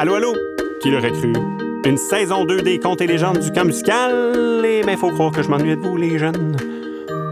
Allô, 0.00 0.14
allô? 0.14 0.32
Qui 0.80 0.90
l'aurait 0.90 1.12
cru? 1.12 1.30
Une 1.84 1.98
saison 1.98 2.46
2 2.46 2.62
des 2.62 2.78
contes 2.78 3.02
et 3.02 3.06
légendes 3.06 3.40
du 3.40 3.52
camp 3.52 3.66
musical? 3.66 4.64
Et 4.64 4.80
ben, 4.82 4.96
faut 4.96 5.10
croire 5.10 5.30
que 5.30 5.42
je 5.42 5.48
m'ennuie 5.50 5.76
de 5.76 5.82
vous, 5.82 5.98
les 5.98 6.18
jeunes. 6.18 6.56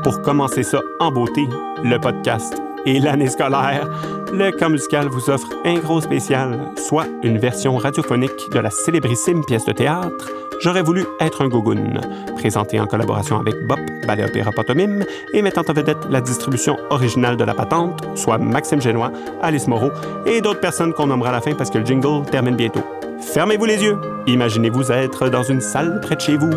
Pour 0.03 0.21
commencer 0.21 0.63
ça 0.63 0.83
en 1.01 1.11
beauté, 1.11 1.49
le 1.83 1.99
podcast 1.99 2.61
et 2.89 3.01
l'année 3.01 3.29
scolaire, 3.29 3.89
le 4.33 4.51
camp 4.51 4.71
musical 4.71 5.09
vous 5.09 5.31
offre 5.31 5.49
un 5.65 5.75
gros 5.75 6.01
spécial, 6.01 6.59
soit 6.77 7.07
une 7.23 7.39
version 7.39 7.77
radiophonique 7.77 8.51
de 8.51 8.59
la 8.59 8.71
célébrissime 8.71 9.45
pièce 9.45 9.67
de 9.67 9.73
théâtre 9.73 10.31
J'aurais 10.61 10.83
voulu 10.83 11.07
être 11.21 11.43
un 11.43 11.49
gogoon, 11.49 12.01
présenté 12.35 12.81
en 12.81 12.87
collaboration 12.87 13.39
avec 13.39 13.55
Bop, 13.69 13.79
Ballet 14.09 14.25
Opéra 14.25 14.51
Pantomime, 14.51 15.05
et 15.33 15.41
mettant 15.41 15.63
en 15.69 15.73
vedette 15.73 16.09
la 16.11 16.21
distribution 16.21 16.77
originale 16.91 17.37
de 17.37 17.45
la 17.45 17.55
patente, 17.55 18.05
soit 18.17 18.39
Maxime 18.39 18.81
Génois, 18.81 19.13
Alice 19.41 19.69
Moreau 19.69 19.93
et 20.27 20.41
d'autres 20.41 20.61
personnes 20.61 20.93
qu'on 20.93 21.07
nommera 21.07 21.29
à 21.29 21.33
la 21.33 21.41
fin 21.41 21.55
parce 21.55 21.71
que 21.71 21.79
le 21.79 21.87
jingle 21.87 22.29
termine 22.29 22.57
bientôt. 22.57 22.83
Fermez-vous 23.21 23.67
les 23.67 23.85
yeux, 23.85 23.99
imaginez-vous 24.27 24.91
être 24.91 25.29
dans 25.29 25.45
une 25.45 25.61
salle 25.61 26.01
près 26.01 26.17
de 26.17 26.21
chez 26.21 26.37
vous 26.37 26.53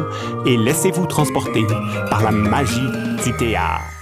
et 0.48 0.58
laissez-vous 0.58 1.06
transporter 1.06 1.62
par 2.10 2.24
la 2.24 2.32
magie 2.32 2.90
du 3.24 3.34
théâtre. 3.38 4.01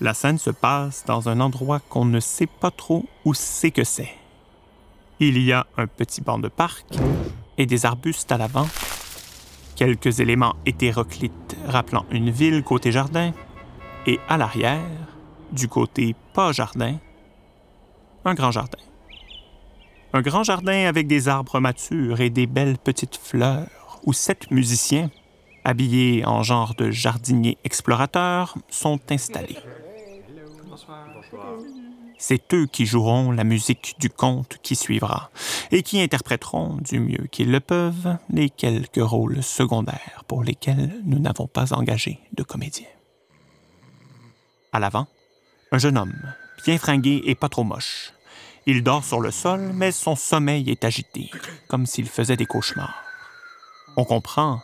La 0.00 0.14
scène 0.14 0.38
se 0.38 0.50
passe 0.50 1.04
dans 1.06 1.28
un 1.28 1.40
endroit 1.40 1.80
qu'on 1.80 2.04
ne 2.04 2.20
sait 2.20 2.46
pas 2.46 2.70
trop 2.70 3.04
où 3.24 3.34
c'est 3.34 3.72
que 3.72 3.82
c'est. 3.82 4.14
Il 5.18 5.42
y 5.42 5.52
a 5.52 5.66
un 5.76 5.88
petit 5.88 6.20
banc 6.20 6.38
de 6.38 6.46
parc 6.46 6.86
et 7.56 7.66
des 7.66 7.84
arbustes 7.84 8.30
à 8.30 8.38
l'avant, 8.38 8.68
quelques 9.74 10.20
éléments 10.20 10.54
hétéroclites 10.66 11.56
rappelant 11.66 12.06
une 12.12 12.30
ville 12.30 12.62
côté 12.62 12.92
jardin, 12.92 13.32
et 14.06 14.20
à 14.28 14.36
l'arrière, 14.36 14.84
du 15.50 15.66
côté 15.66 16.14
pas 16.32 16.52
jardin, 16.52 16.98
un 18.24 18.34
grand 18.34 18.52
jardin. 18.52 18.78
Un 20.12 20.22
grand 20.22 20.44
jardin 20.44 20.86
avec 20.86 21.08
des 21.08 21.26
arbres 21.26 21.58
matures 21.58 22.20
et 22.20 22.30
des 22.30 22.46
belles 22.46 22.78
petites 22.78 23.16
fleurs, 23.16 24.00
où 24.04 24.12
sept 24.12 24.52
musiciens, 24.52 25.10
habillés 25.64 26.24
en 26.24 26.44
genre 26.44 26.76
de 26.76 26.92
jardiniers 26.92 27.58
explorateurs, 27.64 28.56
sont 28.70 29.00
installés. 29.10 29.58
C'est 32.18 32.52
eux 32.52 32.66
qui 32.66 32.84
joueront 32.84 33.30
la 33.30 33.44
musique 33.44 33.94
du 34.00 34.10
conte 34.10 34.58
qui 34.62 34.74
suivra 34.74 35.30
et 35.70 35.82
qui 35.82 36.00
interpréteront 36.00 36.78
du 36.80 36.98
mieux 36.98 37.26
qu'ils 37.30 37.52
le 37.52 37.60
peuvent 37.60 38.16
les 38.28 38.50
quelques 38.50 38.96
rôles 38.96 39.42
secondaires 39.42 40.24
pour 40.26 40.42
lesquels 40.42 41.00
nous 41.04 41.20
n'avons 41.20 41.46
pas 41.46 41.72
engagé 41.72 42.18
de 42.32 42.42
comédien. 42.42 42.88
À 44.72 44.80
l'avant, 44.80 45.06
un 45.70 45.78
jeune 45.78 45.96
homme, 45.96 46.34
bien 46.64 46.76
fringué 46.76 47.22
et 47.24 47.36
pas 47.36 47.48
trop 47.48 47.64
moche. 47.64 48.12
Il 48.66 48.82
dort 48.82 49.04
sur 49.04 49.20
le 49.20 49.30
sol, 49.30 49.70
mais 49.72 49.92
son 49.92 50.16
sommeil 50.16 50.68
est 50.68 50.84
agité, 50.84 51.30
comme 51.68 51.86
s'il 51.86 52.08
faisait 52.08 52.36
des 52.36 52.46
cauchemars. 52.46 53.02
On 53.96 54.04
comprend, 54.04 54.60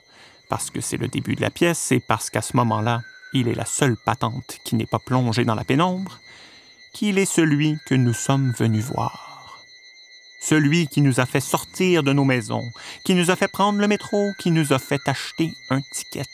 parce 0.51 0.71
que 0.71 0.81
c'est 0.81 0.97
le 0.97 1.09
début 1.09 1.37
de 1.37 1.41
la 1.41 1.51
pièce 1.51 1.93
et 1.93 2.01
parce 2.01 2.31
qu'à 2.31 2.43
ce 2.43 2.57
moment-là, 2.57 3.01
il 3.33 3.49
est 3.49 3.55
la 3.55 3.65
seule 3.65 3.97
patente 4.05 4.59
qui 4.65 4.75
n'est 4.75 4.87
pas 4.87 4.99
plongée 4.99 5.45
dans 5.45 5.55
la 5.55 5.65
pénombre, 5.65 6.19
qu'il 6.95 7.19
est 7.19 7.27
celui 7.27 7.77
que 7.85 7.95
nous 7.95 8.15
sommes 8.15 8.53
venus 8.53 8.85
voir. 8.85 9.63
Celui 10.41 10.87
qui 10.87 11.01
nous 11.01 11.21
a 11.21 11.27
fait 11.27 11.41
sortir 11.41 12.03
de 12.03 12.13
nos 12.13 12.25
maisons, 12.25 12.71
qui 13.05 13.15
nous 13.15 13.31
a 13.31 13.37
fait 13.37 13.49
prendre 13.49 13.81
le 13.81 13.89
métro, 13.89 14.31
qui 14.39 14.51
nous 14.51 14.73
a 14.73 14.79
fait 14.79 15.01
acheter 15.07 15.53
un 15.71 15.81
ticket. 15.81 16.25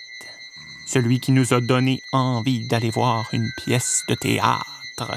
Celui 0.86 1.18
qui 1.18 1.32
nous 1.32 1.54
a 1.54 1.60
donné 1.60 2.02
envie 2.12 2.66
d'aller 2.68 2.90
voir 2.90 3.28
une 3.32 3.50
pièce 3.56 4.04
de 4.08 4.14
théâtre. 4.14 5.10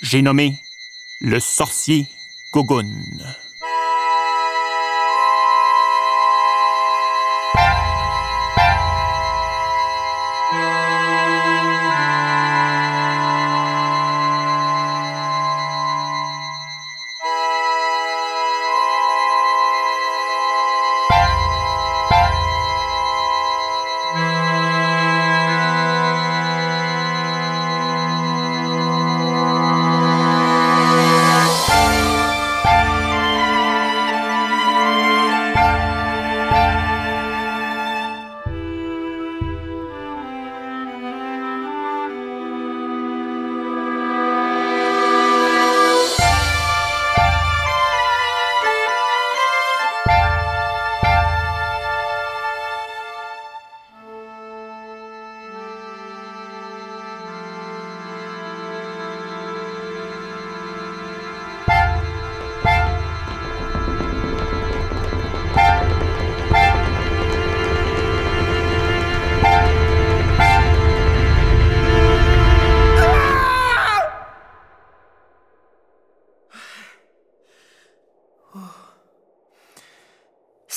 J'ai 0.00 0.22
nommé 0.22 0.58
le 1.20 1.40
sorcier 1.40 2.08
Gogun. 2.52 2.86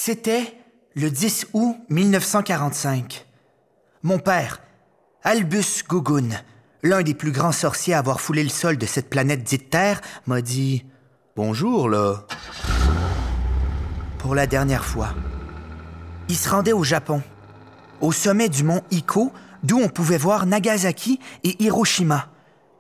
C'était 0.10 0.56
le 0.96 1.12
10 1.12 1.48
août 1.52 1.76
1945. 1.90 3.26
Mon 4.04 4.20
père, 4.20 4.62
Albus 5.22 5.84
Gugun, 5.86 6.30
l'un 6.82 7.04
des 7.04 7.14
plus 7.14 7.34
grands 7.34 7.52
sorciers 7.52 7.94
à 7.94 8.00
avoir 8.00 8.22
foulé 8.22 8.42
le 8.42 8.48
sol 8.48 8.78
de 8.78 8.86
cette 8.86 9.10
planète 9.10 9.44
dite 9.44 9.70
Terre, 9.70 10.00
m'a 10.26 10.40
dit 10.40 10.86
Bonjour, 11.36 11.90
là. 11.90 12.26
Pour 14.18 14.34
la 14.34 14.48
dernière 14.48 14.86
fois. 14.86 15.10
Il 16.30 16.38
se 16.38 16.48
rendait 16.48 16.72
au 16.72 16.86
Japon, 16.86 17.22
au 18.00 18.14
sommet 18.14 18.48
du 18.48 18.64
mont 18.64 18.84
Iko, 18.92 19.34
d'où 19.64 19.78
on 19.78 19.90
pouvait 19.90 20.18
voir 20.18 20.46
Nagasaki 20.46 21.20
et 21.44 21.62
Hiroshima, 21.62 22.30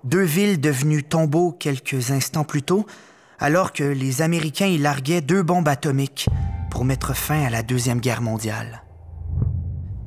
deux 0.05 0.23
villes 0.23 0.61
devenues 0.61 1.03
tombeaux 1.03 1.51
quelques 1.51 2.11
instants 2.11 2.45
plus 2.45 2.63
tôt, 2.63 2.85
alors 3.37 3.73
que 3.73 3.83
les 3.83 4.21
Américains 4.21 4.67
y 4.67 4.77
larguaient 4.77 5.19
deux 5.19 5.43
bombes 5.43 5.67
atomiques 5.67 6.29
pour 6.69 6.85
mettre 6.85 7.15
fin 7.15 7.43
à 7.43 7.49
la 7.49 7.63
Deuxième 7.63 7.99
Guerre 7.99 8.21
mondiale. 8.21 8.83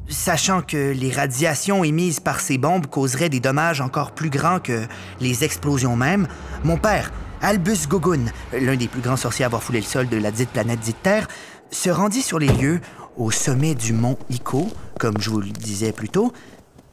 Sachant 0.09 0.61
que 0.61 0.93
les 0.93 1.13
radiations 1.13 1.85
émises 1.85 2.19
par 2.19 2.41
ces 2.41 2.59
bombes 2.59 2.87
causeraient 2.87 3.29
des 3.29 3.39
dommages 3.39 3.81
encore 3.81 4.13
plus 4.13 4.31
grands 4.31 4.59
que 4.59 4.87
les 5.21 5.45
explosions 5.45 5.95
mêmes, 5.95 6.27
mon 6.65 6.77
père, 6.77 7.13
Albus 7.43 7.87
Gogun, 7.89 8.27
l'un 8.53 8.77
des 8.77 8.89
plus 8.89 9.01
grands 9.01 9.17
sorciers 9.17 9.45
à 9.45 9.47
avoir 9.47 9.63
foulé 9.63 9.81
le 9.81 9.87
sol 9.87 10.09
de 10.09 10.17
la 10.17 10.31
dite 10.31 10.51
planète 10.51 10.81
dite 10.81 11.03
Terre, 11.03 11.29
se 11.71 11.91
rendit 11.91 12.23
sur 12.23 12.39
les 12.39 12.49
lieux, 12.49 12.81
au 13.17 13.31
sommet 13.31 13.75
du 13.75 13.93
mont 13.93 14.19
Iko, 14.31 14.69
comme 14.99 15.21
je 15.21 15.31
vous 15.31 15.41
le 15.41 15.51
disais 15.51 15.93
plus 15.93 16.09
tôt, 16.09 16.33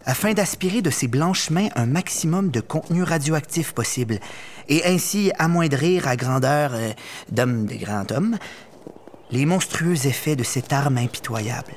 afin 0.06 0.34
d'aspirer 0.34 0.82
de 0.82 0.90
ses 0.90 1.08
blanches 1.08 1.50
mains 1.50 1.68
un 1.76 1.86
maximum 1.86 2.50
de 2.50 2.62
contenu 2.62 3.04
radioactif 3.04 3.74
possible, 3.74 4.20
et 4.70 4.86
ainsi 4.86 5.32
amoindrir 5.38 6.08
à 6.08 6.16
grandeur 6.16 6.72
euh, 6.74 6.92
d'homme 7.32 7.66
de 7.66 7.76
grand 7.76 8.12
homme 8.12 8.38
les 9.32 9.46
monstrueux 9.46 10.08
effets 10.08 10.36
de 10.36 10.44
cette 10.44 10.72
arme 10.72 10.98
impitoyable. 10.98 11.74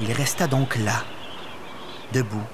Il 0.00 0.12
resta 0.12 0.46
donc 0.46 0.76
là, 0.76 1.04
debout, 2.12 2.46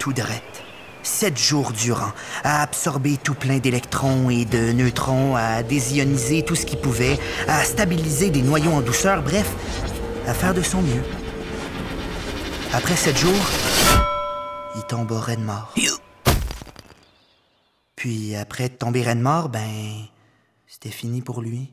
tout 0.00 0.12
drette, 0.12 0.64
sept 1.04 1.38
jours 1.38 1.70
durant, 1.70 2.12
à 2.42 2.62
absorber 2.62 3.16
tout 3.16 3.34
plein 3.34 3.58
d'électrons 3.58 4.28
et 4.30 4.44
de 4.44 4.72
neutrons, 4.72 5.36
à 5.36 5.62
désioniser 5.62 6.44
tout 6.44 6.56
ce 6.56 6.66
qu'il 6.66 6.80
pouvait, 6.80 7.18
à 7.46 7.62
stabiliser 7.62 8.30
des 8.30 8.42
noyaux 8.42 8.72
en 8.72 8.80
douceur, 8.80 9.22
bref, 9.22 9.48
à 10.26 10.34
faire 10.34 10.54
de 10.54 10.62
son 10.62 10.82
mieux. 10.82 11.04
Après 12.72 12.96
sept 12.96 13.16
jours, 13.16 13.50
il 14.74 14.82
tomba 14.88 15.20
raide 15.20 15.44
mort. 15.44 15.72
Puis 17.94 18.34
après 18.34 18.68
tomber 18.68 19.02
raide 19.02 19.20
mort, 19.20 19.48
ben, 19.48 20.08
c'était 20.72 20.88
fini 20.88 21.20
pour 21.20 21.42
lui. 21.42 21.70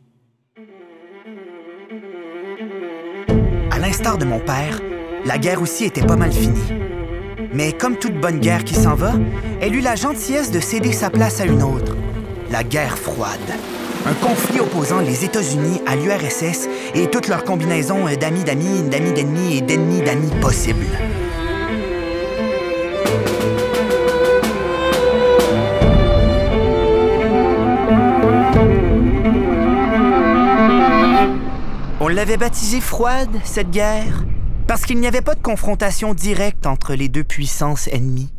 À 3.72 3.80
l'instar 3.80 4.18
de 4.18 4.26
mon 4.26 4.40
père, 4.40 4.82
la 5.24 5.38
guerre 5.38 5.62
aussi 5.62 5.86
était 5.86 6.06
pas 6.06 6.18
mal 6.18 6.34
finie. 6.34 6.74
Mais 7.54 7.72
comme 7.72 7.98
toute 7.98 8.20
bonne 8.20 8.42
guerre 8.42 8.66
qui 8.66 8.76
s'en 8.76 8.96
va, 8.96 9.14
elle 9.62 9.74
eut 9.74 9.82
la 9.82 9.96
gentillesse 9.96 10.52
de 10.52 10.60
céder 10.60 10.92
sa 10.92 11.10
place 11.10 11.40
à 11.40 11.46
une 11.46 11.64
autre, 11.64 11.96
la 12.52 12.66
guerre 12.66 12.98
froide. 12.98 13.40
Un 14.06 14.14
conflit 14.16 14.60
opposant 14.60 15.00
les 15.00 15.24
États-Unis 15.24 15.80
à 15.86 15.96
l'URSS 15.96 16.68
et 16.94 17.08
toute 17.10 17.30
leur 17.30 17.46
combinaison 17.46 18.04
d'amis 18.20 18.44
d'amis, 18.44 18.84
d'amis 18.90 19.14
d'ennemis 19.14 19.58
et 19.58 19.62
d'ennemis 19.62 20.02
d'amis 20.02 20.32
possibles. 20.42 20.88
L'avait 32.20 32.36
baptisée 32.36 32.82
froide, 32.82 33.30
cette 33.46 33.72
guerre, 33.72 34.26
parce 34.68 34.82
qu'il 34.82 35.00
n'y 35.00 35.08
avait 35.08 35.22
pas 35.22 35.36
de 35.36 35.42
confrontation 35.42 36.14
directe 36.14 36.68
entre 36.68 36.94
les 36.94 37.08
deux 37.08 37.24
puissances 37.24 37.88
ennemies. 37.94 38.34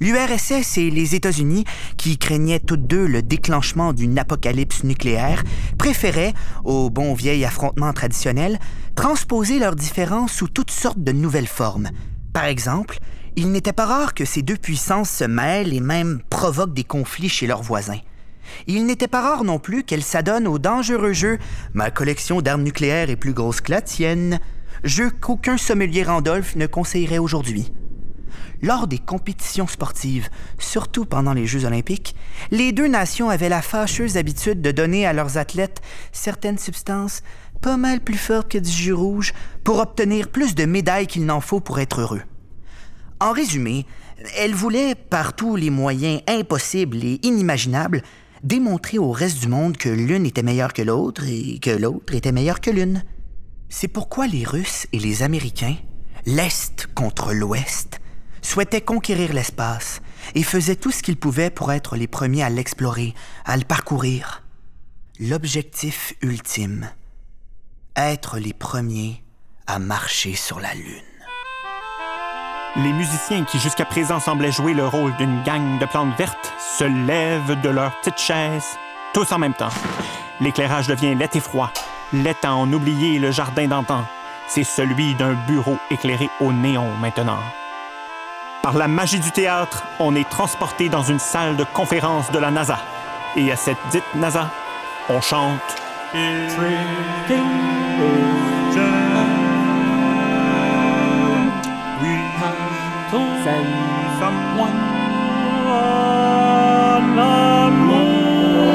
L'URSS 0.00 0.76
et 0.76 0.90
les 0.90 1.14
États-Unis, 1.14 1.64
qui 1.96 2.18
craignaient 2.18 2.60
toutes 2.60 2.86
deux 2.86 3.06
le 3.06 3.22
déclenchement 3.22 3.94
d'une 3.94 4.18
apocalypse 4.18 4.84
nucléaire, 4.84 5.44
préféraient, 5.78 6.34
au 6.64 6.90
bon 6.90 7.14
vieil 7.14 7.46
affrontement 7.46 7.94
traditionnel, 7.94 8.58
transposer 8.96 9.58
leurs 9.58 9.76
différences 9.76 10.32
sous 10.32 10.48
toutes 10.48 10.70
sortes 10.70 11.02
de 11.02 11.12
nouvelles 11.12 11.48
formes. 11.48 11.88
Par 12.34 12.44
exemple, 12.44 12.98
il 13.36 13.50
n'était 13.50 13.72
pas 13.72 13.86
rare 13.86 14.12
que 14.12 14.26
ces 14.26 14.42
deux 14.42 14.58
puissances 14.58 15.08
se 15.08 15.24
mêlent 15.24 15.72
et 15.72 15.80
même 15.80 16.20
provoquent 16.28 16.74
des 16.74 16.84
conflits 16.84 17.30
chez 17.30 17.46
leurs 17.46 17.62
voisins. 17.62 18.00
Il 18.66 18.86
n'était 18.86 19.08
pas 19.08 19.20
rare 19.20 19.44
non 19.44 19.58
plus 19.58 19.84
qu'elles 19.84 20.02
s'adonnent 20.02 20.48
au 20.48 20.58
dangereux 20.58 21.12
jeu 21.12 21.38
Ma 21.74 21.90
collection 21.90 22.40
d'armes 22.40 22.62
nucléaires 22.62 23.10
est 23.10 23.16
plus 23.16 23.32
grosse 23.32 23.60
que 23.60 23.70
la 23.70 23.82
tienne, 23.82 24.40
jeu 24.84 25.10
qu'aucun 25.10 25.56
sommelier 25.56 26.02
Randolph 26.02 26.56
ne 26.56 26.66
conseillerait 26.66 27.18
aujourd'hui. 27.18 27.72
Lors 28.62 28.86
des 28.86 28.98
compétitions 28.98 29.66
sportives, 29.66 30.28
surtout 30.58 31.04
pendant 31.04 31.32
les 31.32 31.46
Jeux 31.46 31.64
olympiques, 31.64 32.14
les 32.52 32.70
deux 32.70 32.86
nations 32.86 33.28
avaient 33.28 33.48
la 33.48 33.60
fâcheuse 33.60 34.16
habitude 34.16 34.62
de 34.62 34.70
donner 34.70 35.04
à 35.04 35.12
leurs 35.12 35.36
athlètes 35.36 35.80
certaines 36.12 36.58
substances 36.58 37.22
pas 37.60 37.76
mal 37.76 38.00
plus 38.00 38.18
fortes 38.18 38.50
que 38.50 38.58
du 38.58 38.70
jus 38.70 38.92
rouge 38.92 39.32
pour 39.64 39.78
obtenir 39.78 40.28
plus 40.28 40.54
de 40.54 40.64
médailles 40.64 41.08
qu'il 41.08 41.26
n'en 41.26 41.40
faut 41.40 41.60
pour 41.60 41.80
être 41.80 42.00
heureux. 42.00 42.22
En 43.20 43.32
résumé, 43.32 43.86
elles 44.36 44.54
voulaient, 44.54 44.94
par 44.94 45.34
tous 45.34 45.56
les 45.56 45.70
moyens 45.70 46.22
impossibles 46.28 47.02
et 47.04 47.20
inimaginables, 47.22 48.02
démontrer 48.42 48.98
au 48.98 49.10
reste 49.10 49.40
du 49.40 49.48
monde 49.48 49.76
que 49.76 49.88
l'une 49.88 50.26
était 50.26 50.42
meilleure 50.42 50.72
que 50.72 50.82
l'autre 50.82 51.24
et 51.26 51.58
que 51.58 51.70
l'autre 51.70 52.14
était 52.14 52.32
meilleure 52.32 52.60
que 52.60 52.70
l'une. 52.70 53.04
C'est 53.68 53.88
pourquoi 53.88 54.26
les 54.26 54.44
Russes 54.44 54.86
et 54.92 54.98
les 54.98 55.22
Américains, 55.22 55.76
l'Est 56.26 56.88
contre 56.94 57.32
l'Ouest, 57.32 58.00
souhaitaient 58.42 58.80
conquérir 58.80 59.32
l'espace 59.32 60.02
et 60.34 60.42
faisaient 60.42 60.76
tout 60.76 60.90
ce 60.90 61.02
qu'ils 61.02 61.16
pouvaient 61.16 61.50
pour 61.50 61.72
être 61.72 61.96
les 61.96 62.08
premiers 62.08 62.42
à 62.42 62.50
l'explorer, 62.50 63.14
à 63.44 63.56
le 63.56 63.64
parcourir. 63.64 64.42
L'objectif 65.20 66.14
ultime, 66.22 66.90
être 67.96 68.38
les 68.38 68.52
premiers 68.52 69.22
à 69.66 69.78
marcher 69.78 70.34
sur 70.34 70.58
la 70.58 70.74
Lune. 70.74 71.11
Les 72.76 72.92
musiciens 72.92 73.44
qui 73.44 73.58
jusqu'à 73.58 73.84
présent 73.84 74.18
semblaient 74.18 74.50
jouer 74.50 74.72
le 74.72 74.86
rôle 74.86 75.14
d'une 75.16 75.42
gang 75.42 75.78
de 75.78 75.84
plantes 75.84 76.16
vertes 76.16 76.54
se 76.58 76.84
lèvent 76.84 77.60
de 77.60 77.68
leurs 77.68 77.92
petites 78.00 78.18
chaises, 78.18 78.78
tous 79.12 79.30
en 79.30 79.38
même 79.38 79.52
temps. 79.52 79.68
L'éclairage 80.40 80.86
devient 80.86 81.14
laid 81.14 81.36
et 81.36 81.40
froid, 81.40 81.70
laid 82.14 82.36
à 82.42 82.54
en 82.54 82.72
oublier 82.72 83.18
le 83.18 83.30
jardin 83.30 83.66
d'antan. 83.66 84.04
C'est 84.46 84.64
celui 84.64 85.14
d'un 85.14 85.34
bureau 85.46 85.76
éclairé 85.90 86.30
au 86.40 86.50
néon 86.50 86.88
maintenant. 86.98 87.40
Par 88.62 88.72
la 88.72 88.88
magie 88.88 89.20
du 89.20 89.30
théâtre, 89.32 89.84
on 89.98 90.14
est 90.14 90.28
transporté 90.28 90.88
dans 90.88 91.02
une 91.02 91.18
salle 91.18 91.56
de 91.56 91.64
conférence 91.64 92.30
de 92.30 92.38
la 92.38 92.50
NASA. 92.50 92.78
Et 93.36 93.52
à 93.52 93.56
cette 93.56 93.76
dite 93.90 94.14
NASA, 94.14 94.50
on 95.10 95.20
chante. 95.20 95.60
Send 103.44 103.66
someone 104.20 104.78
on 105.66 107.02
the 107.16 107.70
moon 107.88 108.72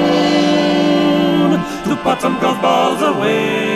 to 1.87 1.93
put 2.03 2.17
some 2.21 2.35
balls 2.39 3.01
away. 3.01 3.66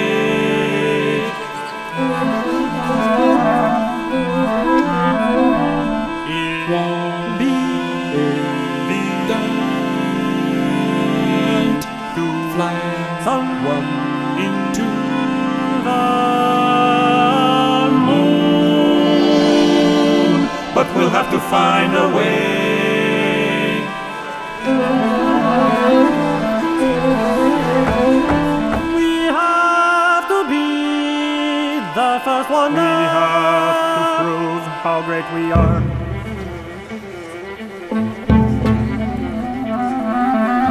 Have 21.11 21.29
to 21.29 21.39
find 21.39 21.93
a 21.93 22.07
way. 22.15 23.81
We 28.95 29.11
have 29.27 30.25
to 30.29 30.39
be 30.47 31.79
the 31.99 32.21
first 32.23 32.49
one. 32.49 32.71
We 32.71 32.79
have 32.79 33.87
to 33.97 34.03
prove 34.23 34.63
how 34.83 35.01
great 35.05 35.27
we 35.35 35.51
are. 35.51 35.81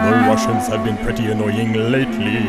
The 0.07 0.13
Russians 0.27 0.69
have 0.69 0.85
been 0.85 0.97
pretty 1.05 1.27
annoying 1.27 1.75
lately. 1.75 2.41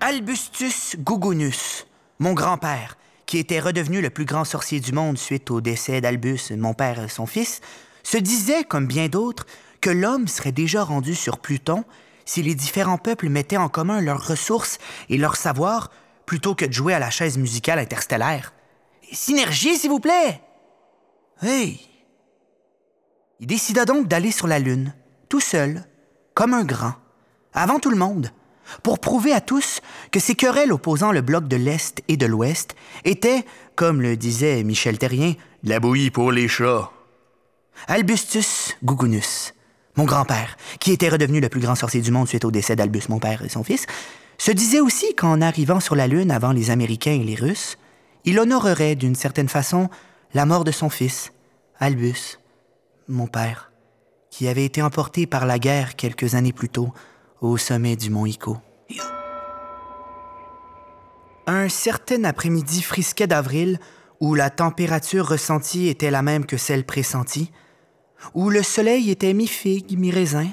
Albustus 0.00 0.96
Gugunus, 0.98 1.86
mon 2.18 2.32
grand-père, 2.32 2.96
qui 3.26 3.36
était 3.36 3.60
redevenu 3.60 4.00
le 4.00 4.08
plus 4.08 4.24
grand 4.24 4.44
sorcier 4.44 4.80
du 4.80 4.92
monde 4.92 5.18
suite 5.18 5.50
au 5.50 5.60
décès 5.60 6.00
d'Albus, 6.00 6.40
mon 6.56 6.72
père 6.72 7.04
et 7.04 7.08
son 7.08 7.26
fils, 7.26 7.60
se 8.02 8.16
disait, 8.16 8.64
comme 8.64 8.86
bien 8.86 9.08
d'autres, 9.08 9.44
que 9.82 9.90
l'homme 9.90 10.26
serait 10.26 10.52
déjà 10.52 10.82
rendu 10.82 11.14
sur 11.14 11.38
Pluton 11.38 11.84
si 12.24 12.42
les 12.42 12.54
différents 12.54 12.96
peuples 12.96 13.28
mettaient 13.28 13.58
en 13.58 13.68
commun 13.68 14.00
leurs 14.00 14.26
ressources 14.26 14.78
et 15.10 15.18
leurs 15.18 15.36
savoirs 15.36 15.90
plutôt 16.24 16.54
que 16.54 16.64
de 16.64 16.72
jouer 16.72 16.94
à 16.94 16.98
la 16.98 17.10
chaise 17.10 17.36
musicale 17.36 17.78
interstellaire. 17.78 18.54
Synergie, 19.12 19.76
s'il 19.76 19.90
vous 19.90 20.00
plaît! 20.00 20.40
Hey! 21.42 21.87
Il 23.40 23.46
décida 23.46 23.84
donc 23.84 24.08
d'aller 24.08 24.32
sur 24.32 24.48
la 24.48 24.58
Lune, 24.58 24.94
tout 25.28 25.40
seul, 25.40 25.84
comme 26.34 26.54
un 26.54 26.64
grand, 26.64 26.94
avant 27.52 27.78
tout 27.78 27.90
le 27.90 27.96
monde, 27.96 28.32
pour 28.82 28.98
prouver 28.98 29.32
à 29.32 29.40
tous 29.40 29.80
que 30.10 30.18
ces 30.18 30.34
querelles 30.34 30.72
opposant 30.72 31.12
le 31.12 31.20
bloc 31.20 31.46
de 31.46 31.56
l'Est 31.56 32.02
et 32.08 32.16
de 32.16 32.26
l'Ouest 32.26 32.74
étaient, 33.04 33.44
comme 33.76 34.02
le 34.02 34.16
disait 34.16 34.64
Michel 34.64 34.98
Terrien, 34.98 35.34
de 35.62 35.68
la 35.68 35.78
bouillie 35.78 36.10
pour 36.10 36.32
les 36.32 36.48
chats. 36.48 36.90
Albustus 37.86 38.76
Gugunus, 38.82 39.54
mon 39.96 40.04
grand-père, 40.04 40.56
qui 40.80 40.90
était 40.90 41.08
redevenu 41.08 41.40
le 41.40 41.48
plus 41.48 41.60
grand 41.60 41.76
sorcier 41.76 42.00
du 42.00 42.10
monde 42.10 42.26
suite 42.26 42.44
au 42.44 42.50
décès 42.50 42.74
d'Albus, 42.74 43.02
mon 43.08 43.20
père 43.20 43.44
et 43.44 43.48
son 43.48 43.62
fils, 43.62 43.86
se 44.36 44.50
disait 44.50 44.80
aussi 44.80 45.14
qu'en 45.14 45.40
arrivant 45.40 45.80
sur 45.80 45.94
la 45.94 46.08
Lune 46.08 46.32
avant 46.32 46.50
les 46.50 46.70
Américains 46.70 47.12
et 47.20 47.24
les 47.24 47.36
Russes, 47.36 47.78
il 48.24 48.38
honorerait 48.40 48.96
d'une 48.96 49.14
certaine 49.14 49.48
façon 49.48 49.88
la 50.34 50.44
mort 50.44 50.64
de 50.64 50.72
son 50.72 50.90
fils, 50.90 51.32
Albus, 51.78 52.38
mon 53.08 53.26
père, 53.26 53.72
qui 54.30 54.48
avait 54.48 54.64
été 54.64 54.82
emporté 54.82 55.26
par 55.26 55.46
la 55.46 55.58
guerre 55.58 55.96
quelques 55.96 56.34
années 56.34 56.52
plus 56.52 56.68
tôt 56.68 56.92
au 57.40 57.56
sommet 57.56 57.96
du 57.96 58.10
mont 58.10 58.26
Ico. 58.26 58.58
Un 61.46 61.68
certain 61.68 62.24
après-midi 62.24 62.82
frisquet 62.82 63.26
d'avril, 63.26 63.80
où 64.20 64.34
la 64.34 64.50
température 64.50 65.26
ressentie 65.26 65.88
était 65.88 66.10
la 66.10 66.22
même 66.22 66.44
que 66.44 66.56
celle 66.56 66.84
pressentie, 66.84 67.50
où 68.34 68.50
le 68.50 68.62
soleil 68.62 69.10
était 69.10 69.32
mi-figue, 69.32 69.98
mi-raisin, 69.98 70.48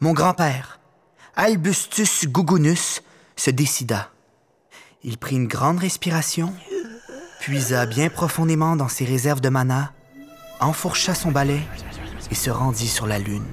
mon 0.00 0.12
grand-père, 0.12 0.80
Albustus 1.36 2.26
Gugunus, 2.26 3.02
se 3.36 3.50
décida. 3.50 4.10
Il 5.02 5.18
prit 5.18 5.36
une 5.36 5.48
grande 5.48 5.78
respiration, 5.78 6.54
puisa 7.40 7.86
bien 7.86 8.08
profondément 8.08 8.76
dans 8.76 8.88
ses 8.88 9.04
réserves 9.04 9.40
de 9.40 9.48
mana, 9.48 9.92
enfourcha 10.60 11.14
son 11.14 11.30
balai 11.30 11.60
et 12.30 12.34
se 12.34 12.50
rendit 12.50 12.88
sur 12.88 13.06
la 13.06 13.18
lune. 13.18 13.46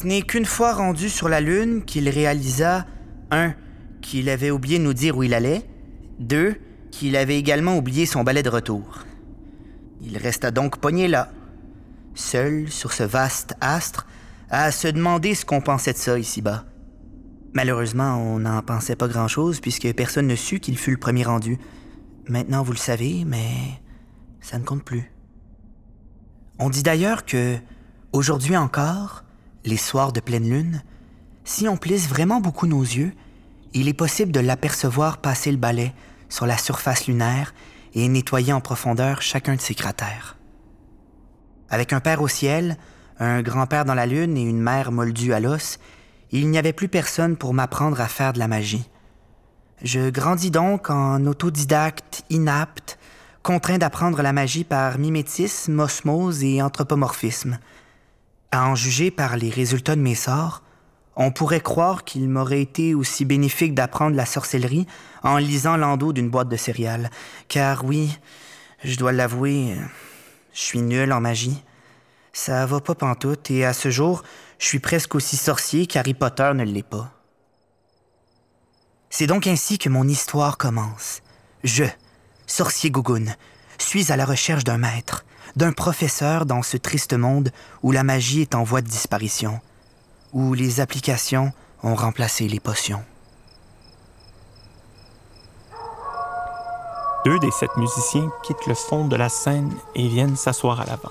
Ce 0.00 0.06
n'est 0.06 0.22
qu'une 0.22 0.44
fois 0.44 0.74
rendu 0.74 1.08
sur 1.08 1.28
la 1.28 1.40
Lune 1.40 1.82
qu'il 1.84 2.08
réalisa 2.08 2.86
1. 3.32 3.52
qu'il 4.00 4.28
avait 4.28 4.52
oublié 4.52 4.78
de 4.78 4.84
nous 4.84 4.94
dire 4.94 5.16
où 5.16 5.24
il 5.24 5.34
allait, 5.34 5.68
2. 6.20 6.54
qu'il 6.92 7.16
avait 7.16 7.36
également 7.36 7.76
oublié 7.76 8.06
son 8.06 8.22
balai 8.22 8.44
de 8.44 8.48
retour. 8.48 9.00
Il 10.00 10.16
resta 10.16 10.52
donc 10.52 10.78
pogné 10.78 11.08
là, 11.08 11.32
seul 12.14 12.70
sur 12.70 12.92
ce 12.92 13.02
vaste 13.02 13.56
astre, 13.60 14.06
à 14.50 14.70
se 14.70 14.86
demander 14.86 15.34
ce 15.34 15.44
qu'on 15.44 15.60
pensait 15.60 15.94
de 15.94 15.98
ça 15.98 16.16
ici-bas. 16.16 16.64
Malheureusement, 17.52 18.18
on 18.18 18.38
n'en 18.38 18.62
pensait 18.62 18.94
pas 18.94 19.08
grand-chose 19.08 19.58
puisque 19.58 19.92
personne 19.94 20.28
ne 20.28 20.36
sut 20.36 20.60
qu'il 20.60 20.78
fut 20.78 20.92
le 20.92 20.98
premier 20.98 21.24
rendu. 21.24 21.58
Maintenant, 22.28 22.62
vous 22.62 22.70
le 22.70 22.78
savez, 22.78 23.24
mais 23.26 23.50
ça 24.40 24.60
ne 24.60 24.64
compte 24.64 24.84
plus. 24.84 25.10
On 26.60 26.70
dit 26.70 26.84
d'ailleurs 26.84 27.24
que, 27.24 27.56
aujourd'hui 28.12 28.56
encore, 28.56 29.24
les 29.68 29.76
soirs 29.76 30.12
de 30.12 30.20
pleine 30.20 30.48
lune, 30.48 30.82
si 31.44 31.68
on 31.68 31.76
plisse 31.76 32.08
vraiment 32.08 32.40
beaucoup 32.40 32.66
nos 32.66 32.82
yeux, 32.82 33.12
il 33.74 33.86
est 33.86 33.94
possible 33.94 34.32
de 34.32 34.40
l'apercevoir 34.40 35.18
passer 35.18 35.50
le 35.50 35.58
balai 35.58 35.92
sur 36.28 36.46
la 36.46 36.56
surface 36.56 37.06
lunaire 37.06 37.54
et 37.94 38.08
nettoyer 38.08 38.52
en 38.52 38.60
profondeur 38.60 39.22
chacun 39.22 39.56
de 39.56 39.60
ses 39.60 39.74
cratères. 39.74 40.36
Avec 41.68 41.92
un 41.92 42.00
père 42.00 42.22
au 42.22 42.28
ciel, 42.28 42.78
un 43.18 43.42
grand-père 43.42 43.84
dans 43.84 43.94
la 43.94 44.06
lune 44.06 44.36
et 44.36 44.42
une 44.42 44.60
mère 44.60 44.90
moldue 44.90 45.34
à 45.34 45.40
l'os, 45.40 45.78
il 46.30 46.48
n'y 46.50 46.58
avait 46.58 46.72
plus 46.72 46.88
personne 46.88 47.36
pour 47.36 47.52
m'apprendre 47.52 48.00
à 48.00 48.08
faire 48.08 48.32
de 48.32 48.38
la 48.38 48.48
magie. 48.48 48.88
Je 49.82 50.10
grandis 50.10 50.50
donc 50.50 50.90
en 50.90 51.24
autodidacte 51.26 52.24
inapte, 52.30 52.98
contraint 53.42 53.78
d'apprendre 53.78 54.22
la 54.22 54.32
magie 54.32 54.64
par 54.64 54.98
mimétisme, 54.98 55.78
osmose 55.78 56.42
et 56.42 56.62
anthropomorphisme. 56.62 57.58
À 58.50 58.66
en 58.66 58.74
juger 58.74 59.10
par 59.10 59.36
les 59.36 59.50
résultats 59.50 59.96
de 59.96 60.00
mes 60.00 60.14
sorts, 60.14 60.62
on 61.16 61.30
pourrait 61.30 61.60
croire 61.60 62.04
qu'il 62.04 62.28
m'aurait 62.28 62.62
été 62.62 62.94
aussi 62.94 63.24
bénéfique 63.24 63.74
d'apprendre 63.74 64.16
la 64.16 64.24
sorcellerie 64.24 64.86
en 65.22 65.36
lisant 65.36 65.76
l'endos 65.76 66.12
d'une 66.12 66.30
boîte 66.30 66.48
de 66.48 66.56
céréales. 66.56 67.10
Car 67.48 67.84
oui, 67.84 68.16
je 68.84 68.96
dois 68.96 69.12
l'avouer, 69.12 69.76
je 70.52 70.60
suis 70.60 70.80
nul 70.80 71.12
en 71.12 71.20
magie. 71.20 71.62
Ça 72.32 72.64
va 72.66 72.80
pas 72.80 72.94
pantoute, 72.94 73.50
et 73.50 73.64
à 73.64 73.72
ce 73.72 73.90
jour, 73.90 74.22
je 74.58 74.66
suis 74.66 74.78
presque 74.78 75.14
aussi 75.14 75.36
sorcier 75.36 75.86
qu'Harry 75.86 76.14
Potter 76.14 76.52
ne 76.54 76.64
l'est 76.64 76.82
pas. 76.82 77.12
C'est 79.10 79.26
donc 79.26 79.46
ainsi 79.46 79.78
que 79.78 79.88
mon 79.88 80.06
histoire 80.06 80.56
commence. 80.56 81.20
Je, 81.64 81.84
sorcier 82.46 82.90
Gougoun, 82.90 83.34
suis 83.78 84.12
à 84.12 84.16
la 84.16 84.24
recherche 84.24 84.64
d'un 84.64 84.78
maître, 84.78 85.24
d'un 85.58 85.72
professeur 85.72 86.46
dans 86.46 86.62
ce 86.62 86.76
triste 86.76 87.14
monde 87.14 87.50
où 87.82 87.90
la 87.90 88.04
magie 88.04 88.42
est 88.42 88.54
en 88.54 88.62
voie 88.62 88.80
de 88.80 88.86
disparition, 88.86 89.60
où 90.32 90.54
les 90.54 90.78
applications 90.78 91.52
ont 91.82 91.96
remplacé 91.96 92.46
les 92.46 92.60
potions. 92.60 93.02
Deux 97.24 97.40
des 97.40 97.50
sept 97.50 97.76
musiciens 97.76 98.30
quittent 98.44 98.68
le 98.68 98.74
fond 98.74 99.08
de 99.08 99.16
la 99.16 99.28
scène 99.28 99.74
et 99.96 100.06
viennent 100.06 100.36
s'asseoir 100.36 100.80
à 100.80 100.84
l'avant, 100.84 101.10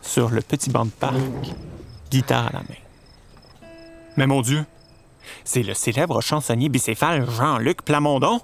sur 0.00 0.30
le 0.30 0.40
petit 0.40 0.70
banc 0.70 0.86
de 0.86 0.90
parc, 0.90 1.16
guitare 2.10 2.46
à 2.46 2.52
la 2.54 2.60
main. 2.60 2.82
Mais 4.16 4.26
mon 4.26 4.40
Dieu, 4.40 4.64
c'est 5.44 5.62
le 5.62 5.74
célèbre 5.74 6.22
chansonnier 6.22 6.70
bicéphale 6.70 7.30
Jean-Luc 7.30 7.82
Plamondon. 7.82 8.40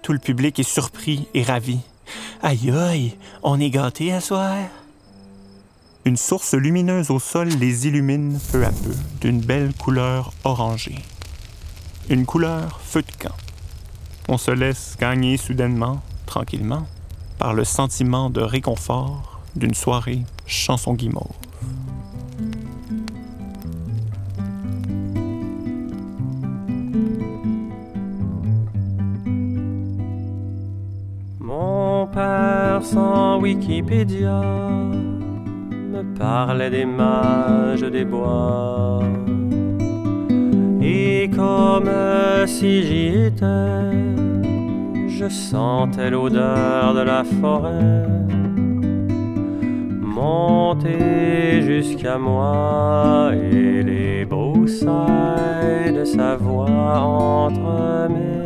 Tout 0.00 0.14
le 0.14 0.18
public 0.18 0.58
est 0.58 0.62
surpris 0.62 1.28
et 1.34 1.42
ravi. 1.42 1.80
Aïe 2.42 2.70
aïe, 2.70 3.16
on 3.42 3.58
est 3.60 3.70
gâtés 3.70 4.12
à 4.12 4.20
soir. 4.20 4.56
Une 6.04 6.16
source 6.16 6.54
lumineuse 6.54 7.10
au 7.10 7.18
sol 7.18 7.48
les 7.48 7.86
illumine 7.86 8.38
peu 8.52 8.64
à 8.64 8.70
peu 8.70 8.94
d'une 9.20 9.40
belle 9.40 9.72
couleur 9.74 10.32
orangée. 10.44 10.98
Une 12.08 12.24
couleur 12.24 12.80
feu 12.80 13.02
de 13.02 13.12
camp. 13.22 13.34
On 14.28 14.38
se 14.38 14.50
laisse 14.50 14.96
gagner 14.98 15.36
soudainement, 15.36 16.00
tranquillement, 16.26 16.86
par 17.38 17.54
le 17.54 17.64
sentiment 17.64 18.30
de 18.30 18.40
réconfort 18.40 19.40
d'une 19.56 19.74
soirée 19.74 20.22
chanson 20.46 20.94
guimauve. 20.94 21.47
Père 32.18 32.82
sans 32.82 33.40
Wikipédia 33.40 34.40
me 35.92 36.02
parlait 36.18 36.70
des 36.70 36.84
mages 36.84 37.88
des 37.96 38.04
bois. 38.04 39.04
Et 40.82 41.30
comme 41.36 41.90
si 42.46 42.82
j'y 42.86 43.06
étais, 43.26 43.92
je 45.18 45.28
sentais 45.28 46.10
l'odeur 46.10 46.94
de 46.94 47.02
la 47.12 47.22
forêt 47.40 48.06
monter 50.20 51.62
jusqu'à 51.62 52.18
moi 52.18 53.30
et 53.34 53.84
les 53.84 54.24
broussailles 54.24 55.92
de 56.00 56.04
sa 56.04 56.34
voix 56.34 56.98
entre 56.98 58.08
mes 58.10 58.37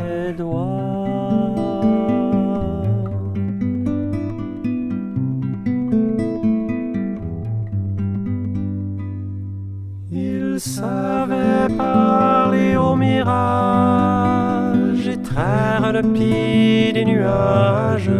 Savait 10.58 11.68
parler 11.78 12.76
au 12.76 12.94
mirage 12.94 15.08
et 15.08 15.16
traire 15.16 15.90
le 15.92 16.02
pied 16.02 16.92
des 16.92 17.06
nuages, 17.06 18.10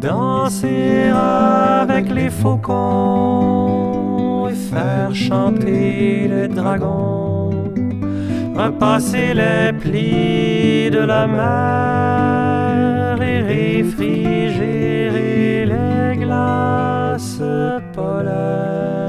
danser 0.00 1.10
avec 1.14 2.08
les 2.10 2.30
faucons 2.30 3.68
et 4.48 4.54
faire 4.54 5.14
chanter 5.14 6.28
les 6.28 6.48
dragons, 6.48 7.50
repasser 8.54 9.34
les 9.34 9.72
plis 9.72 10.90
de 10.90 11.00
la 11.00 11.26
mer 11.26 13.20
et 13.20 13.42
réfrigérer 13.42 15.66
les 15.66 16.16
glaces 16.16 17.42
polaires. 17.92 19.01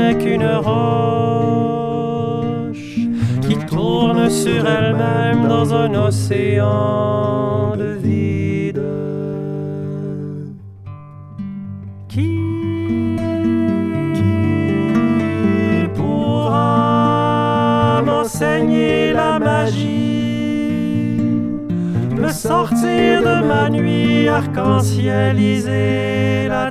N'est 0.00 0.16
qu'une 0.16 0.48
roche 0.68 0.78
qui 3.46 3.56
tourne 3.66 4.30
sur 4.30 4.66
elle-même 4.66 5.46
dans 5.48 5.74
un 5.74 5.94
océan 5.94 7.76
de 7.76 7.98
vide. 8.04 8.82
Qui, 12.08 12.38
pourra 15.94 18.02
m'enseigner 18.04 19.12
la 19.12 19.38
magie, 19.38 21.20
me 22.16 22.28
sortir 22.28 23.22
de 23.28 23.36
ma 23.50 23.70
nuit 23.70 24.28
arc-en-cielisée 24.28 26.48
la 26.48 26.69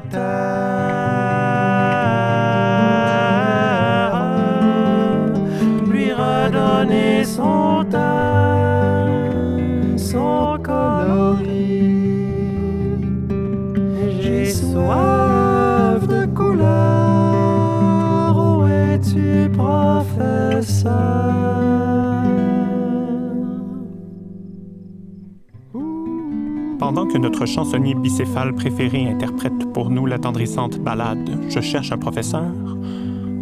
que 27.12 27.18
notre 27.18 27.46
chansonnier 27.46 27.96
bicéphale 27.96 28.54
préféré 28.54 29.08
interprète 29.08 29.72
pour 29.74 29.90
nous 29.90 30.06
l'attendrissante 30.06 30.80
ballade 30.80 31.30
Je 31.50 31.60
cherche 31.60 31.92
un 31.92 31.98
professeur, 31.98 32.52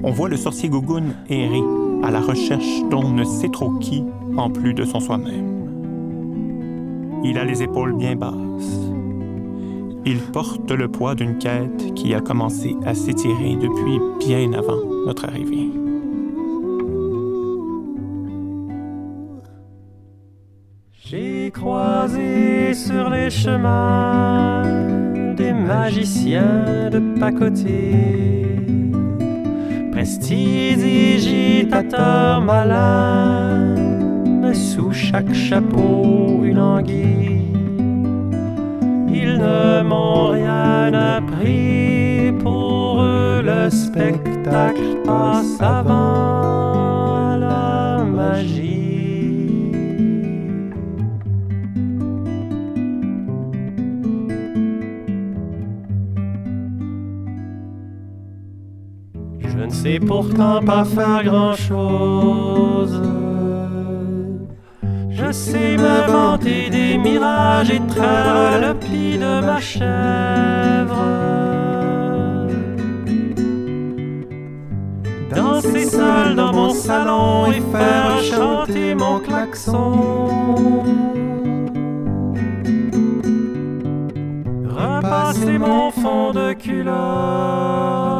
on 0.03 0.11
voit 0.11 0.29
le 0.29 0.37
sorcier 0.37 0.69
Gougoun 0.69 1.15
errer 1.29 1.63
à 2.03 2.11
la 2.11 2.21
recherche 2.21 2.83
d'on 2.89 3.09
ne 3.09 3.23
sait 3.23 3.49
trop 3.49 3.71
qui 3.79 4.03
en 4.35 4.49
plus 4.49 4.73
de 4.73 4.85
son 4.85 4.99
soi-même. 4.99 5.53
Il 7.23 7.37
a 7.37 7.45
les 7.45 7.63
épaules 7.63 7.95
bien 7.95 8.15
basses 8.15 8.87
il 10.07 10.19
porte 10.19 10.71
le 10.71 10.87
poids 10.87 11.15
d'une 11.15 11.37
quête 11.37 11.93
qui 11.93 12.13
a 12.13 12.21
commencé 12.21 12.77
à 12.85 12.95
s'étirer 12.95 13.57
depuis 13.57 13.99
bien 14.25 14.53
avant 14.53 14.79
notre 15.05 15.25
arrivée. 15.25 15.86
Croisé 21.67 22.73
sur 22.73 23.09
les 23.09 23.29
chemins 23.29 24.63
des 25.35 25.51
magiciens 25.51 26.89
de 26.89 26.99
pacotille, 27.19 28.93
prestidigitateurs 29.91 32.39
malins, 32.41 33.75
sous 34.53 34.93
chaque 34.93 35.33
chapeau 35.33 36.39
une 36.43 36.59
anguille. 36.59 37.41
Ils 39.21 39.37
ne 39.37 39.83
m'ont 39.83 40.29
rien 40.29 40.93
appris, 40.93 42.31
pour 42.43 43.01
eux 43.01 43.41
le 43.43 43.69
spectacle 43.69 45.01
passe 45.05 45.59
avant 45.59 47.35
la 47.35 48.05
magie. 48.05 48.66
Sais 59.81 59.99
pourtant 59.99 60.59
pas 60.59 60.83
faire 60.83 61.23
grand-chose. 61.23 62.99
Je 65.11 65.31
sais 65.31 65.77
me 65.77 66.11
vanter 66.11 66.69
des 66.71 66.97
mirages 66.97 67.69
et 67.69 67.79
traire 67.87 68.59
le 68.59 68.73
pli 68.73 69.19
de 69.19 69.39
ma 69.45 69.59
chèvre. 69.59 71.03
Danser 75.35 75.85
seul 75.85 76.35
dans 76.35 76.53
mon 76.53 76.71
salon 76.71 77.45
et 77.51 77.61
faire 77.71 78.19
chanter 78.23 78.95
mon 78.95 79.19
klaxon. 79.19 80.83
Repasser 84.65 85.59
mon 85.59 85.91
fond 85.91 86.31
de 86.31 86.53
culotte 86.53 88.16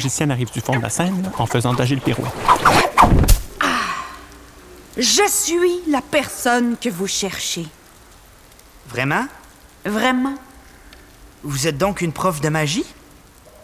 magicienne 0.00 0.30
arrive 0.30 0.50
du 0.50 0.62
fond 0.62 0.74
de 0.74 0.80
la 0.80 0.88
scène 0.88 1.30
en 1.36 1.44
faisant 1.44 1.74
d'agile 1.74 2.00
pirouette. 2.00 2.32
je 4.96 5.28
suis 5.28 5.82
la 5.92 6.00
personne 6.00 6.78
que 6.80 6.88
vous 6.88 7.06
cherchez. 7.06 7.66
Vraiment? 8.88 9.26
Vraiment? 9.84 10.36
Vous 11.42 11.66
êtes 11.66 11.76
donc 11.76 12.00
une 12.00 12.12
prof 12.12 12.40
de 12.40 12.48
magie? 12.48 12.86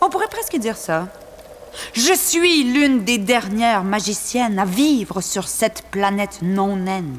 On 0.03 0.11
pourrait 0.11 0.29
presque 0.29 0.59
dire 0.59 0.77
ça. 0.77 1.09
Je 1.95 2.13
suis 2.13 2.65
l'une 2.65 3.03
des 3.05 3.17
dernières 3.17 3.85
magiciennes 3.85 4.59
à 4.59 4.67
vivre 4.67 5.23
sur 5.23 5.49
cette 5.49 5.85
planète 5.91 6.41
non 6.43 6.77
naine. 6.77 7.17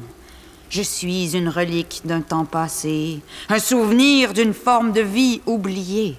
Je 0.70 0.82
suis 0.82 1.36
une 1.36 1.48
relique 1.48 2.02
d'un 2.04 2.20
temps 2.20 2.44
passé, 2.44 3.20
un 3.48 3.58
souvenir 3.58 4.32
d'une 4.32 4.54
forme 4.54 4.92
de 4.92 5.00
vie 5.00 5.40
oubliée. 5.44 6.16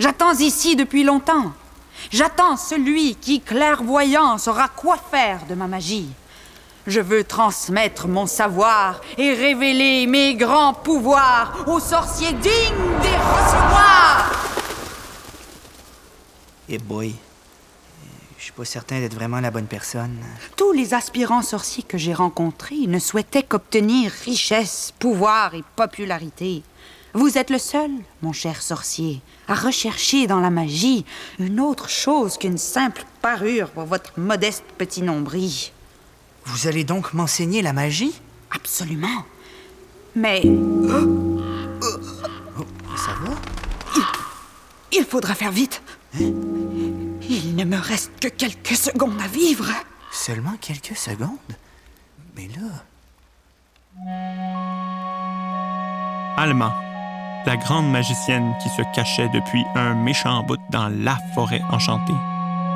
J'attends 0.00 0.34
ici 0.34 0.74
depuis 0.74 1.04
longtemps. 1.04 1.52
J'attends 2.10 2.56
celui 2.56 3.14
qui, 3.16 3.40
clairvoyant, 3.40 4.38
saura 4.38 4.68
quoi 4.68 4.96
faire 4.96 5.40
de 5.48 5.54
ma 5.54 5.66
magie. 5.66 6.08
Je 6.86 7.00
veux 7.00 7.22
transmettre 7.22 8.08
mon 8.08 8.26
savoir 8.26 9.00
et 9.16 9.34
révéler 9.34 10.06
mes 10.08 10.34
grands 10.34 10.74
pouvoirs 10.74 11.64
aux 11.68 11.78
sorciers 11.78 12.32
dignes 12.32 13.00
des 13.02 13.16
recevoir. 13.16 14.32
Eh 16.68 16.78
boy. 16.78 17.10
Euh, 17.10 17.12
Je 18.36 18.42
suis 18.44 18.52
pas 18.52 18.64
certain 18.64 18.98
d'être 18.98 19.14
vraiment 19.14 19.38
la 19.40 19.52
bonne 19.52 19.66
personne. 19.66 20.18
Tous 20.56 20.72
les 20.72 20.92
aspirants 20.94 21.42
sorciers 21.42 21.84
que 21.84 21.98
j'ai 21.98 22.14
rencontrés 22.14 22.86
ne 22.88 22.98
souhaitaient 22.98 23.44
qu'obtenir 23.44 24.10
richesse, 24.24 24.92
pouvoir 24.98 25.54
et 25.54 25.62
popularité. 25.76 26.64
Vous 27.14 27.36
êtes 27.36 27.50
le 27.50 27.58
seul, 27.58 27.90
mon 28.22 28.32
cher 28.32 28.62
sorcier, 28.62 29.20
à 29.46 29.54
rechercher 29.54 30.26
dans 30.26 30.40
la 30.40 30.48
magie 30.50 31.04
une 31.38 31.60
autre 31.60 31.88
chose 31.90 32.38
qu'une 32.38 32.56
simple 32.58 33.04
parure 33.20 33.68
pour 33.70 33.84
votre 33.84 34.18
modeste 34.18 34.64
petit 34.78 35.02
nombril. 35.02 35.52
Vous 36.46 36.66
allez 36.68 36.84
donc 36.84 37.12
m'enseigner 37.12 37.60
la 37.60 37.72
magie? 37.74 38.14
Absolument. 38.50 39.24
Mais 40.16 40.40
Ça 42.96 43.12
va? 43.22 43.34
il 44.92 45.04
faudra 45.04 45.34
faire 45.34 45.52
vite. 45.52 45.82
Il 46.18 47.54
ne 47.56 47.64
me 47.64 47.76
reste 47.78 48.12
que 48.20 48.28
quelques 48.28 48.76
secondes 48.76 49.20
à 49.22 49.26
vivre. 49.28 49.66
Seulement 50.10 50.54
quelques 50.60 50.96
secondes? 50.96 51.28
Mais 52.36 52.48
là... 52.56 52.68
Alma, 56.36 56.74
la 57.46 57.56
grande 57.56 57.90
magicienne 57.90 58.54
qui 58.62 58.68
se 58.68 58.82
cachait 58.94 59.28
depuis 59.30 59.64
un 59.74 59.94
méchant 59.94 60.42
bout 60.44 60.60
dans 60.70 60.88
la 60.88 61.16
forêt 61.34 61.62
enchantée, 61.70 62.12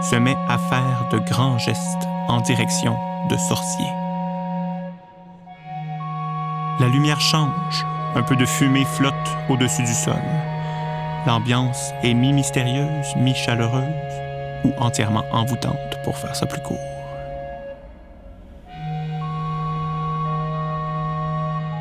se 0.02 0.16
met 0.16 0.36
à 0.48 0.58
faire 0.58 1.08
de 1.12 1.18
grands 1.18 1.58
gestes 1.58 2.08
en 2.28 2.40
direction 2.40 2.96
de 3.30 3.36
sorciers. 3.36 3.92
La 6.80 6.88
lumière 6.88 7.20
change, 7.20 7.86
un 8.14 8.22
peu 8.22 8.36
de 8.36 8.44
fumée 8.44 8.84
flotte 8.84 9.14
au-dessus 9.48 9.82
du 9.82 9.94
sol. 9.94 10.14
L'ambiance 11.26 11.92
est 12.02 12.14
mi-mystérieuse, 12.14 13.16
mi-chaleureuse 13.16 13.82
ou 14.64 14.72
entièrement 14.78 15.24
envoûtante 15.32 15.96
pour 16.04 16.16
faire 16.16 16.34
ça 16.34 16.46
plus 16.46 16.60
court. 16.62 16.76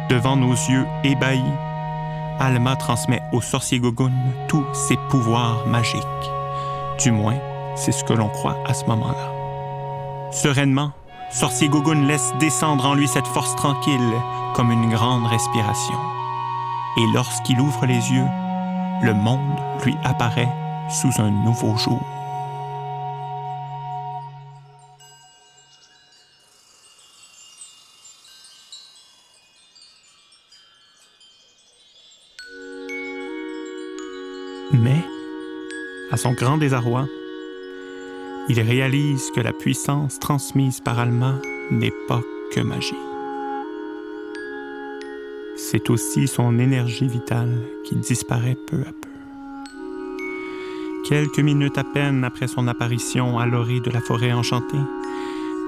Devant 0.09 0.35
nos 0.35 0.53
yeux 0.53 0.85
ébahis, 1.03 1.41
Alma 2.39 2.75
transmet 2.75 3.21
au 3.31 3.41
sorcier 3.41 3.79
Gogun 3.79 4.11
tous 4.47 4.65
ses 4.73 4.97
pouvoirs 5.09 5.65
magiques. 5.67 6.01
Du 6.99 7.11
moins, 7.11 7.37
c'est 7.75 7.91
ce 7.91 8.03
que 8.03 8.13
l'on 8.13 8.29
croit 8.29 8.57
à 8.65 8.73
ce 8.73 8.85
moment-là. 8.85 10.31
Sereinement, 10.31 10.91
sorcier 11.31 11.69
Gogun 11.69 12.05
laisse 12.05 12.33
descendre 12.39 12.85
en 12.85 12.93
lui 12.93 13.07
cette 13.07 13.27
force 13.27 13.55
tranquille 13.55 14.13
comme 14.53 14.71
une 14.71 14.89
grande 14.89 15.27
respiration. 15.27 15.99
Et 16.97 17.05
lorsqu'il 17.13 17.59
ouvre 17.59 17.85
les 17.85 18.11
yeux, 18.11 18.27
le 19.01 19.13
monde 19.13 19.59
lui 19.83 19.95
apparaît 20.03 20.51
sous 20.89 21.21
un 21.21 21.29
nouveau 21.29 21.75
jour. 21.77 22.01
À 36.15 36.17
son 36.17 36.31
grand 36.31 36.57
désarroi, 36.57 37.09
il 38.47 38.61
réalise 38.61 39.31
que 39.35 39.41
la 39.41 39.51
puissance 39.51 40.17
transmise 40.17 40.79
par 40.79 40.97
Alma 40.97 41.41
n'est 41.71 41.91
pas 42.07 42.21
que 42.53 42.61
magie. 42.61 42.95
C'est 45.57 45.89
aussi 45.89 46.29
son 46.29 46.57
énergie 46.57 47.09
vitale 47.09 47.61
qui 47.83 47.97
disparaît 47.97 48.55
peu 48.65 48.77
à 48.77 48.93
peu. 48.93 49.09
Quelques 51.09 51.39
minutes 51.39 51.77
à 51.77 51.83
peine 51.83 52.23
après 52.23 52.47
son 52.47 52.69
apparition 52.69 53.37
à 53.37 53.45
l'orée 53.45 53.81
de 53.81 53.91
la 53.91 53.99
forêt 53.99 54.31
enchantée, 54.31 54.85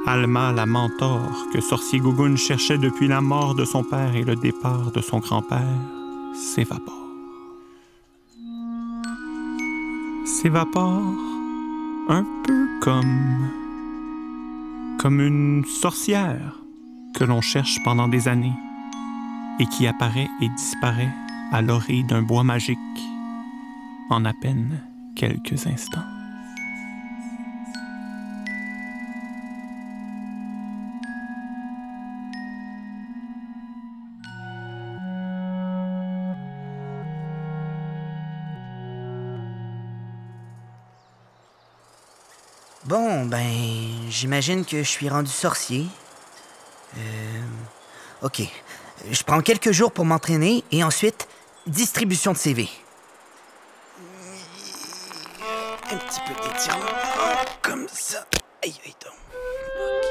Alma, 0.05 0.53
la 0.53 0.65
mentor 0.65 1.29
que 1.51 1.59
Sorcier 1.59 1.99
Gogun 1.99 2.37
cherchait 2.37 2.77
depuis 2.77 3.09
la 3.09 3.19
mort 3.19 3.53
de 3.53 3.65
son 3.65 3.83
père 3.83 4.15
et 4.15 4.23
le 4.23 4.37
départ 4.37 4.93
de 4.93 5.01
son 5.01 5.19
grand-père, 5.19 5.75
s'évapore. 6.33 7.06
Un 10.49 12.25
peu 12.45 12.67
comme. 12.81 13.49
comme 14.99 15.19
une 15.19 15.65
sorcière 15.65 16.61
que 17.15 17.25
l'on 17.25 17.41
cherche 17.41 17.79
pendant 17.83 18.07
des 18.07 18.27
années 18.27 18.53
et 19.59 19.65
qui 19.65 19.87
apparaît 19.87 20.29
et 20.41 20.49
disparaît 20.49 21.13
à 21.51 21.61
l'orée 21.61 22.03
d'un 22.03 22.21
bois 22.21 22.43
magique 22.43 22.77
en 24.09 24.23
à 24.23 24.33
peine 24.33 24.81
quelques 25.15 25.67
instants. 25.67 26.16
Ben, 43.27 44.09
j'imagine 44.09 44.65
que 44.65 44.77
je 44.77 44.89
suis 44.89 45.09
rendu 45.09 45.29
sorcier. 45.31 45.85
Euh, 46.97 47.41
ok. 48.21 48.41
Je 49.09 49.23
prends 49.23 49.41
quelques 49.41 49.71
jours 49.71 49.91
pour 49.91 50.05
m'entraîner 50.05 50.63
et 50.71 50.83
ensuite, 50.83 51.27
distribution 51.65 52.31
de 52.31 52.37
CV. 52.37 52.69
Un 55.89 55.97
petit 55.97 56.19
peu 56.27 56.33
d'étirement. 56.41 56.85
Comme 57.61 57.87
ça. 57.91 58.25
Aïe, 58.63 58.75
aïe, 58.85 58.95
donc. 59.03 59.13
Ok. 59.79 60.07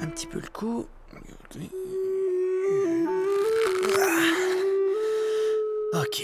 Un 0.00 0.06
petit 0.06 0.26
peu 0.26 0.40
le 0.40 0.48
cou. 0.48 0.86
Ah. 3.98 6.00
Ok. 6.00 6.22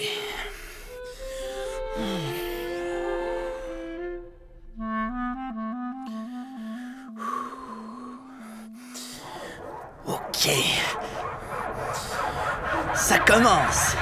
Ça 12.94 13.18
commence. 13.20 13.96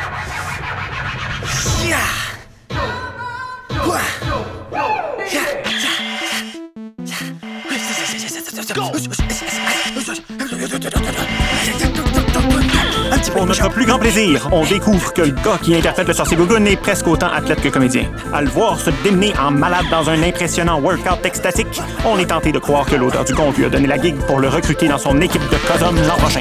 Pour 13.32 13.46
notre 13.46 13.70
plus 13.70 13.86
grand 13.86 13.98
plaisir, 13.98 14.48
on 14.52 14.64
découvre 14.64 15.12
que 15.12 15.22
le 15.22 15.30
gars 15.30 15.58
qui 15.60 15.74
interprète 15.74 16.06
le 16.06 16.12
sorcier 16.12 16.36
Gogun 16.36 16.64
est 16.66 16.76
presque 16.76 17.06
autant 17.06 17.28
athlète 17.32 17.62
que 17.62 17.68
comédien. 17.68 18.04
À 18.32 18.42
le 18.42 18.50
voir 18.50 18.78
se 18.78 18.90
démener 19.02 19.32
en 19.38 19.50
malade 19.50 19.86
dans 19.90 20.10
un 20.10 20.22
impressionnant 20.22 20.78
workout 20.80 21.24
extatique, 21.24 21.80
on 22.04 22.18
est 22.18 22.26
tenté 22.26 22.52
de 22.52 22.58
croire 22.58 22.84
que 22.84 22.96
l'auteur 22.96 23.24
du 23.24 23.34
conte 23.34 23.56
lui 23.56 23.64
a 23.64 23.70
donné 23.70 23.86
la 23.86 24.00
gig 24.00 24.16
pour 24.26 24.38
le 24.38 24.48
recruter 24.48 24.86
dans 24.86 24.98
son 24.98 25.18
équipe 25.20 25.42
de 25.42 25.56
Cosum 25.66 25.96
l'an 26.06 26.16
prochain. 26.16 26.40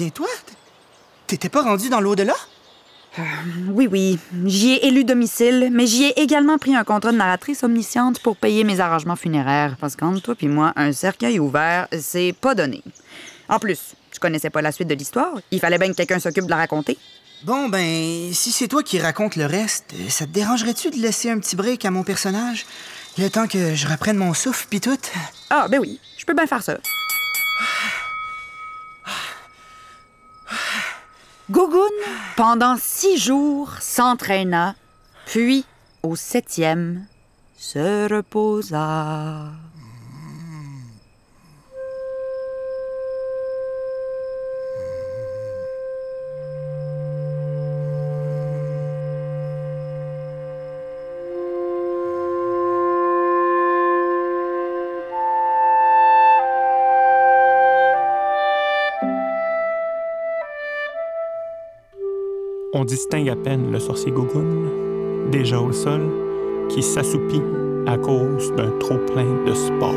Bien 0.00 0.08
toi? 0.08 0.28
T'étais 1.26 1.50
pas 1.50 1.62
rendu 1.62 1.90
dans 1.90 2.00
l'au-delà? 2.00 2.32
Oui, 3.68 3.86
oui, 3.90 4.18
j'y 4.46 4.72
ai 4.72 4.86
élu 4.86 5.04
domicile, 5.04 5.68
mais 5.70 5.86
j'y 5.86 6.04
ai 6.04 6.20
également 6.20 6.56
pris 6.56 6.74
un 6.74 6.84
contrat 6.84 7.12
de 7.12 7.18
narratrice 7.18 7.62
omnisciente 7.64 8.18
pour 8.20 8.36
payer 8.36 8.64
mes 8.64 8.80
arrangements 8.80 9.16
funéraires. 9.16 9.76
Parce 9.78 9.96
qu'entre 9.96 10.22
toi 10.22 10.34
puis 10.34 10.48
moi, 10.48 10.72
un 10.76 10.92
cercueil 10.92 11.38
ouvert, 11.38 11.86
c'est 11.98 12.34
pas 12.40 12.54
donné. 12.54 12.82
En 13.48 13.58
plus, 13.58 13.94
je 14.10 14.18
connaissais 14.18 14.48
pas 14.48 14.62
la 14.62 14.72
suite 14.72 14.88
de 14.88 14.94
l'histoire. 14.94 15.34
Il 15.50 15.60
fallait 15.60 15.76
bien 15.76 15.88
que 15.88 15.96
quelqu'un 15.96 16.18
s'occupe 16.18 16.44
de 16.44 16.50
la 16.50 16.56
raconter. 16.56 16.96
Bon, 17.42 17.68
ben, 17.68 18.32
si 18.32 18.52
c'est 18.52 18.68
toi 18.68 18.82
qui 18.82 18.98
raconte 18.98 19.36
le 19.36 19.44
reste, 19.44 19.92
euh, 19.94 20.08
ça 20.08 20.24
te 20.24 20.30
dérangerait-tu 20.30 20.90
de 20.90 20.96
laisser 20.96 21.30
un 21.30 21.38
petit 21.38 21.56
break 21.56 21.84
à 21.84 21.90
mon 21.90 22.04
personnage? 22.04 22.64
Le 23.18 23.28
temps 23.28 23.46
que 23.46 23.74
je 23.74 23.86
reprenne 23.86 24.16
mon 24.16 24.32
souffle 24.32 24.66
pis 24.70 24.80
tout? 24.80 24.98
Ah, 25.50 25.66
ben 25.68 25.78
oui, 25.78 25.98
je 26.16 26.24
peux 26.24 26.34
bien 26.34 26.46
faire 26.46 26.62
ça. 26.62 26.78
Gougoun, 31.50 31.90
pendant 32.36 32.76
six 32.76 33.18
jours, 33.18 33.72
s'entraîna, 33.80 34.76
puis, 35.26 35.64
au 36.04 36.14
septième, 36.14 37.06
se 37.56 38.08
reposa. 38.14 39.48
On 62.80 62.86
distingue 62.86 63.28
à 63.28 63.36
peine 63.36 63.70
le 63.70 63.78
sorcier 63.78 64.10
Gogun, 64.10 65.28
déjà 65.30 65.60
au 65.60 65.70
sol, 65.70 66.00
qui 66.70 66.82
s'assoupit 66.82 67.42
à 67.86 67.98
cause 67.98 68.54
d'un 68.54 68.70
trop-plein 68.78 69.44
de 69.44 69.52
sport. 69.52 69.92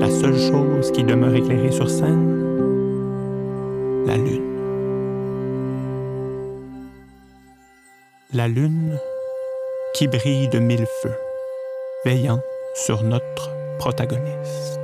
La 0.00 0.08
seule 0.08 0.38
chose 0.38 0.90
qui 0.90 1.04
demeure 1.04 1.34
éclairée 1.34 1.70
sur 1.70 1.90
scène, 1.90 2.32
la 4.06 4.16
lune. 4.16 4.56
La 8.32 8.48
lune 8.48 8.98
qui 9.92 10.08
brille 10.08 10.48
de 10.48 10.60
mille 10.60 10.86
feux, 11.02 11.18
veillant 12.06 12.40
sur 12.74 13.02
notre 13.02 13.50
protagoniste. 13.78 14.75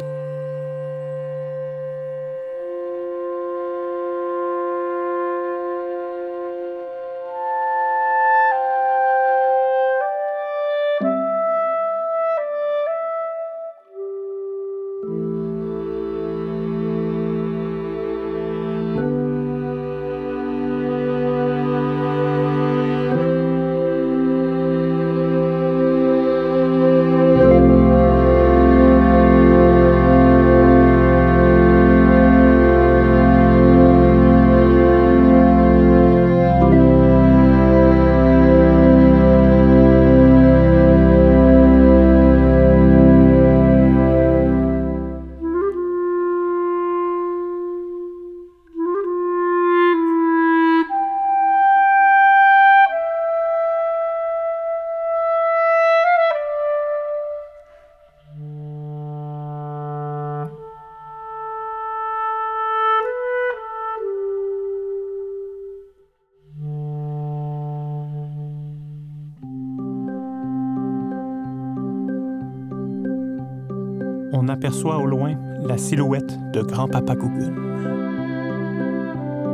Aperçoit 74.72 74.96
au 74.96 75.04
loin 75.04 75.34
la 75.62 75.76
silhouette 75.76 76.38
de 76.54 76.62
grand-papa 76.62 77.14
Gougoun. 77.14 77.52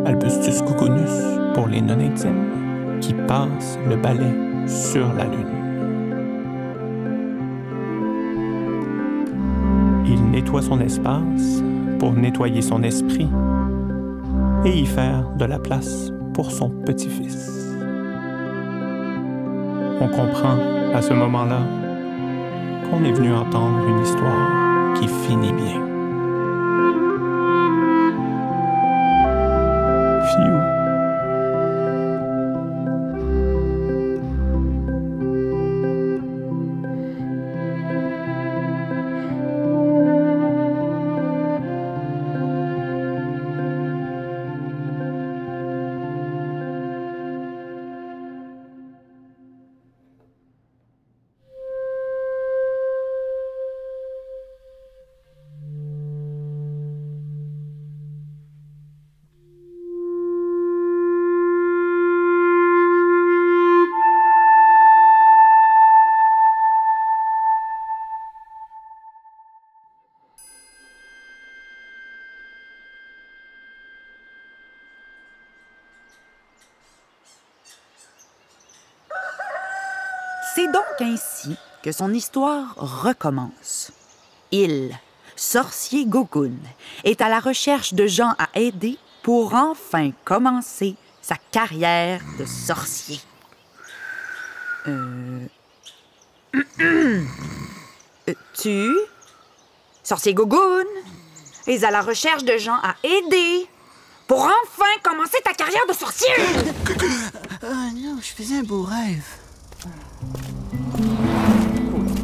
Albustus 0.07 0.63
Gougounus 0.63 1.11
pour 1.55 1.67
les 1.67 1.81
non-intimes, 1.81 3.01
qui 3.01 3.15
passe 3.27 3.77
le 3.89 3.97
balai 3.97 4.69
sur 4.69 5.13
la 5.15 5.25
lune. 5.25 5.49
Il 10.07 10.31
nettoie 10.31 10.63
son 10.63 10.79
espace 10.79 11.65
pour 11.99 12.13
nettoyer 12.13 12.63
son 12.63 12.85
esprit 12.85 13.29
et 14.65 14.79
y 14.79 14.87
faire 14.87 15.29
de 15.37 15.47
la 15.47 15.59
place 15.59 16.13
pour 16.33 16.53
son 16.53 16.71
petit-fils. 16.71 17.75
On 20.01 20.07
comprend 20.07 20.59
à 20.95 21.03
ce 21.03 21.13
moment-là 21.13 21.59
qu'on 22.89 23.03
est 23.05 23.13
venu 23.13 23.35
entendre 23.35 23.85
une 23.89 24.01
histoire 24.05 24.68
qui 24.99 25.07
finit 25.07 25.53
bien. 25.53 25.88
Que 81.89 81.93
son 81.93 82.13
histoire 82.13 82.75
recommence. 82.77 83.93
Il, 84.53 84.95
sorcier 85.37 86.05
Gogun, 86.05 86.53
est 87.03 87.23
à 87.23 87.31
la 87.31 87.41
recherche 87.41 87.95
de 87.95 88.07
gens 88.07 88.35
à 88.39 88.51
aider 88.61 88.99
pour 89.23 89.55
enfin 89.55 90.11
commencer 90.23 90.97
sa 91.23 91.37
carrière 91.51 92.21
de 92.39 92.45
sorcier. 92.45 93.21
Euh... 94.87 95.47
Euh, 98.29 98.35
tu, 98.53 98.95
sorcier 100.03 100.35
Gogun, 100.35 100.85
es 101.67 101.83
à 101.85 101.91
la 101.91 102.03
recherche 102.03 102.45
de 102.45 102.59
gens 102.59 102.79
à 102.83 102.97
aider 103.03 103.67
pour 104.27 104.43
enfin 104.43 104.93
commencer 105.03 105.39
ta 105.43 105.55
carrière 105.55 105.87
de 105.89 105.95
sorcier. 105.95 106.35
Ah 107.63 107.89
non, 107.95 108.19
je 108.21 108.35
faisais 108.35 108.59
un 108.59 108.65
beau 108.65 108.83
rêve. 108.83 109.25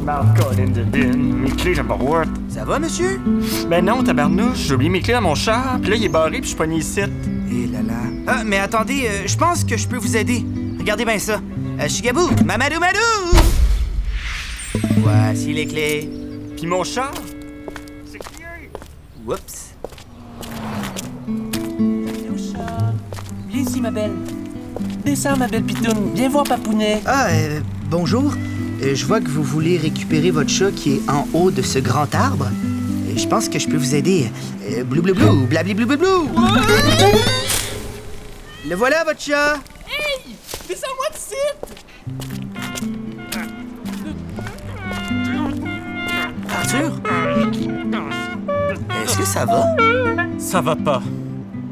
Mouth 0.05 0.37
Colin 0.39 0.67
de 0.67 0.83
bin, 0.83 1.17
mes 1.17 1.49
clés, 1.49 1.73
j'ai 1.73 1.81
pas 1.81 1.95
voir. 1.95 2.25
Ça 2.47 2.63
va, 2.63 2.77
monsieur? 2.77 3.19
Ben 3.67 3.83
non, 3.83 4.03
tabarnouche, 4.03 4.59
j'ai 4.67 4.75
oublié 4.75 4.91
mes 4.91 5.01
clés 5.01 5.15
dans 5.15 5.21
mon 5.23 5.33
char, 5.33 5.79
puis 5.81 5.89
là, 5.89 5.95
il 5.95 6.03
est 6.03 6.09
barré, 6.09 6.37
puis 6.37 6.43
je 6.43 6.47
suis 6.49 6.55
pogné 6.55 6.77
ici. 6.77 7.01
Eh 7.49 7.65
là 7.67 7.79
là. 7.81 7.93
Ah, 8.27 8.43
mais 8.45 8.59
attendez, 8.59 9.07
euh, 9.07 9.23
je 9.25 9.35
pense 9.35 9.63
que 9.63 9.75
je 9.75 9.87
peux 9.87 9.97
vous 9.97 10.15
aider. 10.15 10.45
Regardez 10.77 11.05
bien 11.05 11.17
ça. 11.17 11.41
Euh, 11.79 11.87
Chigabou, 11.87 12.29
Mamadou 12.45 12.79
Madou! 12.79 12.99
Voici 14.97 15.53
les 15.53 15.65
clés. 15.65 16.07
Puis 16.55 16.67
mon 16.67 16.83
char? 16.83 17.11
Oups. 19.27 19.73
Viens 23.49 23.61
ici, 23.61 23.81
ma 23.81 23.89
belle. 23.89 24.13
Descends, 25.03 25.35
ma 25.35 25.47
belle 25.47 25.63
pitoune. 25.63 26.11
Viens 26.13 26.29
voir 26.29 26.43
Papounet. 26.43 27.01
Ah, 27.07 27.29
euh, 27.31 27.59
bonjour. 27.89 28.31
Euh, 28.81 28.93
je 28.93 29.05
vois 29.05 29.21
que 29.21 29.29
vous 29.29 29.43
voulez 29.43 29.77
récupérer 29.77 30.31
votre 30.31 30.49
chat 30.49 30.71
qui 30.71 30.95
est 30.95 31.09
en 31.09 31.27
haut 31.33 31.51
de 31.51 31.61
ce 31.61 31.79
grand 31.79 32.13
arbre. 32.13 32.47
Euh, 32.47 33.17
je 33.17 33.27
pense 33.27 33.47
que 33.47 33.57
je 33.57 33.67
peux 33.67 33.77
vous 33.77 33.95
aider. 33.95 34.29
Euh, 34.69 34.83
blou 34.83 35.01
blou 35.01 35.13
blou, 35.13 35.45
blabli 35.47 35.73
blou 35.73 35.85
blou 35.85 35.97
blou. 35.97 36.29
Le 38.67 38.75
voilà, 38.75 39.03
votre 39.05 39.21
chat. 39.21 39.59
Descends-moi 40.67 41.05
d'ici! 41.13 41.35
Arthur? 46.49 47.01
Est-ce 49.03 49.17
que 49.17 49.25
ça 49.25 49.45
va? 49.45 49.65
Ça 50.37 50.61
va 50.61 50.75
pas. 50.75 51.01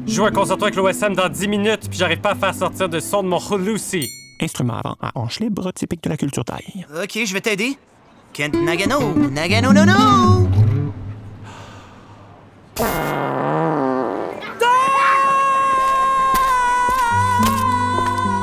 Je 0.06 0.14
joue 0.14 0.24
un 0.24 0.30
concerto 0.30 0.64
avec 0.64 0.76
l'OSM 0.76 1.14
dans 1.14 1.28
10 1.28 1.48
minutes, 1.48 1.88
puis 1.88 1.98
j'arrive 1.98 2.20
pas 2.20 2.30
à 2.30 2.34
faire 2.34 2.54
sortir 2.54 2.88
de 2.88 3.00
son 3.00 3.22
de 3.22 3.28
mon 3.28 3.40
Lucy. 3.56 4.23
Instrument 4.40 4.74
avant 4.74 4.96
à 5.00 5.12
hanche 5.14 5.40
libre 5.40 5.72
typique 5.72 6.02
de 6.02 6.10
la 6.10 6.16
culture 6.16 6.44
taille. 6.44 6.86
Ok, 7.02 7.18
je 7.24 7.32
vais 7.32 7.40
t'aider. 7.40 7.78
Kent 8.32 8.54
Nagano, 8.54 9.14
Nagano 9.30 9.72
no 9.72 9.84
no! 9.84 10.48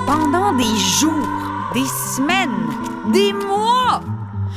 Pendant 0.05 0.53
des 0.53 0.77
jours, 0.77 1.27
des 1.73 1.85
semaines, 1.85 2.49
des 3.11 3.33
mois, 3.33 4.01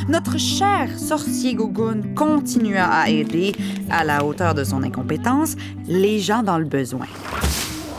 notre 0.08 0.38
cher 0.38 0.88
sorcier 0.96 1.54
Gogun 1.54 2.14
continua 2.14 2.84
à 2.84 3.08
aider, 3.08 3.56
à 3.90 4.04
la 4.04 4.24
hauteur 4.24 4.54
de 4.54 4.62
son 4.62 4.84
incompétence, 4.84 5.56
les 5.88 6.20
gens 6.20 6.44
dans 6.44 6.58
le 6.58 6.64
besoin. 6.64 7.06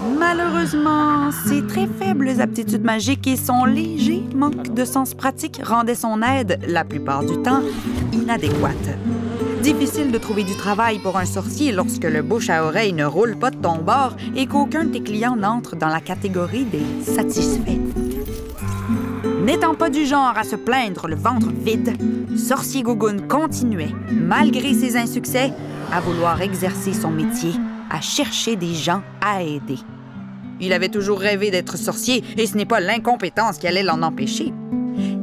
Malheureusement, 0.03 1.31
ses 1.31 1.65
très 1.65 1.87
faibles 1.87 2.41
aptitudes 2.41 2.83
magiques 2.83 3.27
et 3.27 3.37
son 3.37 3.65
léger 3.65 4.23
manque 4.35 4.73
de 4.73 4.83
sens 4.83 5.13
pratique 5.13 5.61
rendaient 5.63 5.95
son 5.95 6.21
aide, 6.21 6.59
la 6.67 6.83
plupart 6.83 7.23
du 7.23 7.37
temps, 7.41 7.61
inadéquate. 8.11 8.97
Difficile 9.61 10.11
de 10.11 10.17
trouver 10.17 10.43
du 10.43 10.55
travail 10.55 10.99
pour 10.99 11.17
un 11.17 11.25
sorcier 11.25 11.71
lorsque 11.71 12.03
le 12.03 12.21
bouche 12.21 12.49
à 12.49 12.65
oreille 12.65 12.93
ne 12.93 13.05
roule 13.05 13.37
pas 13.37 13.51
de 13.51 13.57
ton 13.57 13.77
bord 13.77 14.15
et 14.35 14.47
qu'aucun 14.47 14.83
de 14.83 14.91
tes 14.91 15.01
clients 15.01 15.35
n'entre 15.35 15.75
dans 15.75 15.87
la 15.87 16.01
catégorie 16.01 16.65
des 16.65 16.83
satisfaits. 17.03 17.79
N'étant 19.43 19.75
pas 19.75 19.89
du 19.89 20.05
genre 20.05 20.33
à 20.37 20.43
se 20.43 20.55
plaindre 20.55 21.07
le 21.07 21.15
ventre 21.15 21.49
vide, 21.49 21.93
Sorcier 22.35 22.83
Gogun 22.83 23.19
continuait, 23.27 23.93
malgré 24.11 24.73
ses 24.73 24.97
insuccès, 24.97 25.53
à 25.91 26.01
vouloir 26.01 26.41
exercer 26.41 26.93
son 26.93 27.11
métier, 27.11 27.53
à 27.95 28.01
chercher 28.01 28.57
des 28.57 28.73
gens 28.73 29.01
à 29.21 29.41
aider. 29.41 29.79
Il 30.59 30.73
avait 30.73 30.89
toujours 30.89 31.19
rêvé 31.19 31.49
d'être 31.49 31.77
sorcier 31.77 32.25
et 32.37 32.45
ce 32.45 32.57
n'est 32.57 32.65
pas 32.65 32.81
l'incompétence 32.81 33.57
qui 33.57 33.67
allait 33.67 33.83
l'en 33.83 34.01
empêcher. 34.01 34.53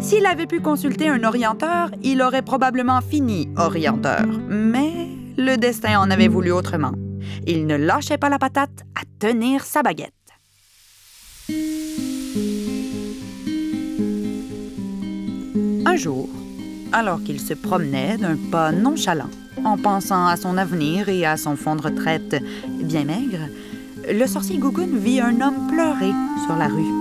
S'il 0.00 0.24
avait 0.24 0.46
pu 0.46 0.61
consulter 0.61 1.08
un 1.08 1.22
orienteur, 1.22 1.90
il 2.02 2.22
aurait 2.22 2.40
probablement 2.40 3.02
fini 3.02 3.50
orienteur. 3.56 4.24
Mais 4.48 5.08
le 5.37 5.56
destin 5.56 6.00
en 6.00 6.11
avait 6.11 6.28
voulu 6.28 6.50
autrement. 6.50 6.92
Il 7.46 7.66
ne 7.66 7.76
lâchait 7.76 8.16
pas 8.16 8.30
la 8.30 8.38
patate 8.38 8.85
à 8.94 9.02
tenir 9.18 9.64
sa 9.64 9.82
baguette. 9.82 10.12
Un 15.85 15.96
jour, 15.96 16.30
alors 16.92 17.22
qu'il 17.22 17.40
se 17.40 17.55
promenait 17.55 18.18
d'un 18.18 18.37
pas 18.50 18.72
nonchalant, 18.72 19.31
en 19.64 19.76
pensant 19.76 20.26
à 20.26 20.37
son 20.37 20.57
avenir 20.59 21.09
et 21.09 21.24
à 21.24 21.37
son 21.37 21.57
fonds 21.57 21.76
de 21.76 21.83
retraite 21.83 22.37
bien 22.83 23.05
maigre, 23.05 23.48
le 24.11 24.26
sorcier 24.26 24.59
Gougoun 24.59 24.98
vit 24.98 25.20
un 25.20 25.40
homme 25.40 25.68
pleurer 25.68 26.12
sur 26.46 26.57
la 26.57 26.68
rue. 26.68 26.92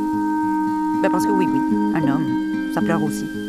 Ben 1.01 1.09
parce 1.09 1.25
que 1.25 1.31
oui, 1.31 1.45
oui, 1.47 1.59
un 1.95 2.07
homme, 2.07 2.71
ça 2.73 2.81
pleure 2.81 3.03
aussi. 3.03 3.40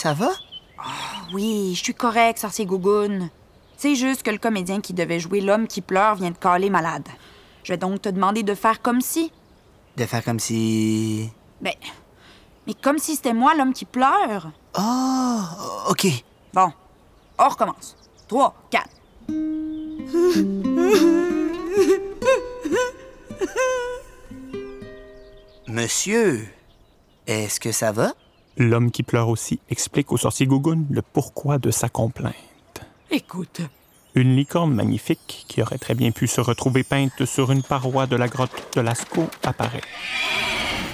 Ça 0.00 0.14
va? 0.14 0.30
Oui, 1.34 1.74
je 1.74 1.84
suis 1.84 1.94
correct, 1.94 2.38
sorcier 2.38 2.64
Gougoun. 2.64 3.28
C'est 3.76 3.94
juste 3.94 4.22
que 4.22 4.30
le 4.30 4.38
comédien 4.38 4.80
qui 4.80 4.94
devait 4.94 5.20
jouer 5.20 5.42
l'homme 5.42 5.66
qui 5.66 5.82
pleure 5.82 6.14
vient 6.14 6.30
de 6.30 6.38
caler 6.38 6.70
malade. 6.70 7.06
Je 7.64 7.74
vais 7.74 7.76
donc 7.76 8.00
te 8.00 8.08
demander 8.08 8.42
de 8.42 8.54
faire 8.54 8.80
comme 8.80 9.02
si. 9.02 9.30
De 9.98 10.06
faire 10.06 10.24
comme 10.24 10.40
si... 10.40 11.30
Ben. 11.60 11.74
Mais 12.66 12.72
comme 12.72 12.96
si 12.96 13.14
c'était 13.14 13.34
moi 13.34 13.54
l'homme 13.54 13.74
qui 13.74 13.84
pleure. 13.84 14.50
Oh, 14.78 15.40
ok. 15.90 16.06
Bon, 16.54 16.72
on 17.38 17.48
recommence. 17.50 17.94
Trois, 18.26 18.54
quatre. 18.70 18.96
Monsieur, 25.68 26.48
est-ce 27.26 27.60
que 27.60 27.70
ça 27.70 27.92
va? 27.92 28.14
L'homme 28.56 28.90
qui 28.90 29.02
pleure 29.02 29.28
aussi 29.28 29.60
explique 29.70 30.12
au 30.12 30.16
sorcier 30.16 30.46
Gougoun 30.46 30.86
le 30.90 31.02
pourquoi 31.02 31.58
de 31.58 31.70
sa 31.70 31.88
complainte. 31.88 32.34
Écoute, 33.10 33.60
Une 34.14 34.34
licorne 34.36 34.74
magnifique, 34.74 35.44
qui 35.48 35.62
aurait 35.62 35.78
très 35.78 35.94
bien 35.94 36.10
pu 36.10 36.26
se 36.26 36.40
retrouver 36.40 36.82
peinte 36.82 37.24
sur 37.24 37.52
une 37.52 37.62
paroi 37.62 38.06
de 38.06 38.16
la 38.16 38.28
grotte 38.28 38.74
de 38.74 38.80
Lascaux, 38.80 39.28
apparaît. 39.44 39.82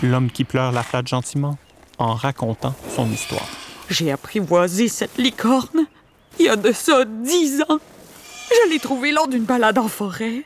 L'homme 0.02 0.30
qui 0.30 0.44
pleure 0.44 0.72
la 0.72 0.82
flatte 0.82 1.08
gentiment 1.08 1.56
en 1.98 2.14
racontant 2.14 2.74
son 2.94 3.10
histoire. 3.10 3.48
J'ai 3.88 4.12
apprivoisé 4.12 4.88
cette 4.88 5.16
licorne 5.16 5.86
il 6.38 6.46
y 6.46 6.48
a 6.48 6.56
de 6.56 6.72
ça 6.72 7.04
dix 7.04 7.62
ans. 7.62 7.78
Je 8.50 8.70
l'ai 8.70 8.78
trouvée 8.78 9.12
lors 9.12 9.28
d'une 9.28 9.44
balade 9.44 9.78
en 9.78 9.88
forêt. 9.88 10.44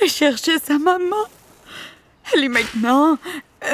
Elle 0.00 0.08
cherchait 0.08 0.58
sa 0.58 0.78
maman. 0.78 1.16
Elle 2.32 2.44
est 2.44 2.48
maintenant 2.48 3.18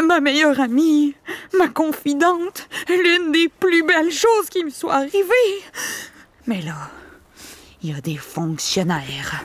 ma 0.03 0.20
meilleure 0.20 0.61
amie, 0.61 1.14
ma 1.57 1.68
confidente, 1.68 2.68
l'une 2.89 3.32
des 3.32 3.49
plus 3.49 3.82
belles 3.82 4.12
choses 4.12 4.49
qui 4.51 4.64
me 4.64 4.70
soient 4.70 4.95
arrivées. 4.95 5.62
Mais 6.47 6.62
là, 6.62 6.91
il 7.82 7.91
y 7.91 7.95
a 7.95 8.01
des 8.01 8.16
fonctionnaires, 8.16 9.45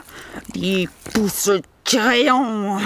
des 0.54 0.88
pousses 1.12 1.50
crayons, 1.84 2.78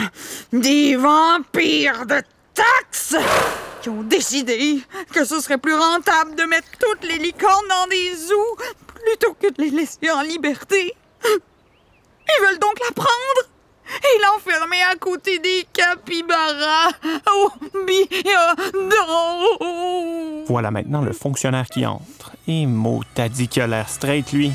des 0.53 0.97
vampires 0.97 2.07
de 2.07 2.23
taxes 2.55 3.17
qui 3.83 3.89
ont 3.89 4.03
décidé 4.03 4.81
que 5.13 5.25
ce 5.25 5.41
serait 5.41 5.59
plus 5.59 5.75
rentable 5.75 6.35
de 6.37 6.45
mettre 6.45 6.69
toutes 6.79 7.05
les 7.05 7.19
licornes 7.19 7.69
dans 7.69 7.87
des 7.89 8.15
zoos 8.17 8.57
plutôt 9.05 9.35
que 9.35 9.49
de 9.49 9.63
les 9.63 9.71
laisser 9.71 10.11
en 10.11 10.23
liberté. 10.23 10.95
Ils 11.25 12.47
veulent 12.47 12.59
donc 12.59 12.79
la 12.81 12.95
prendre 12.95 13.54
et 13.89 14.23
l'enfermer 14.23 14.83
à 14.91 14.97
côté 14.97 15.39
des 15.39 15.67
capybaras 15.73 16.91
au 17.35 17.51
biodôme. 17.87 18.91
Voilà 20.47 20.71
maintenant 20.71 21.03
le 21.03 21.13
fonctionnaire 21.13 21.67
qui 21.67 21.87
entre. 21.87 22.33
Et 22.47 22.67
mot 22.67 23.03
t'as 23.15 23.29
dit 23.29 23.49
qu'il 23.49 23.63
a 23.63 23.67
l'air 23.67 23.89
straight, 23.89 24.33
lui. 24.33 24.53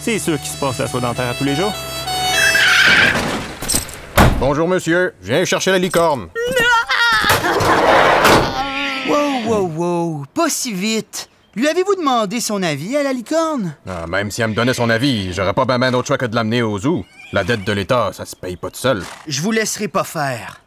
C'est 0.00 0.18
sûr 0.18 0.38
qu'il 0.38 0.50
se 0.50 0.58
passe 0.58 0.78
la 0.78 0.88
soie 0.88 1.00
dentaire 1.00 1.28
à 1.30 1.34
tous 1.34 1.44
les 1.44 1.54
jours. 1.54 1.72
Bonjour, 4.38 4.68
monsieur. 4.68 5.14
Je 5.22 5.32
viens 5.32 5.44
chercher 5.44 5.70
la 5.70 5.78
licorne. 5.78 6.28
Wow, 9.08 9.42
wow, 9.46 9.66
wow, 9.76 10.24
pas 10.34 10.48
si 10.48 10.72
vite. 10.72 11.28
Lui 11.54 11.68
avez-vous 11.68 11.94
demandé 11.94 12.40
son 12.40 12.62
avis 12.62 12.96
à 12.98 13.02
la 13.02 13.14
licorne? 13.14 13.76
Ah, 13.88 14.06
même 14.06 14.30
si 14.30 14.42
elle 14.42 14.50
me 14.50 14.54
donnait 14.54 14.74
son 14.74 14.90
avis, 14.90 15.32
j'aurais 15.32 15.54
pas 15.54 15.64
ben 15.64 15.78
ben 15.78 15.90
d'autre 15.90 16.06
choix 16.06 16.18
que 16.18 16.26
de 16.26 16.34
l'amener 16.34 16.60
au 16.60 16.78
zoo. 16.78 17.04
La 17.32 17.44
dette 17.44 17.64
de 17.64 17.72
l'État, 17.72 18.12
ça 18.12 18.24
se 18.24 18.36
paye 18.36 18.56
pas 18.56 18.70
tout 18.70 18.78
seul. 18.78 19.02
Je 19.26 19.42
vous 19.42 19.50
laisserai 19.50 19.88
pas 19.88 20.04
faire. 20.04 20.60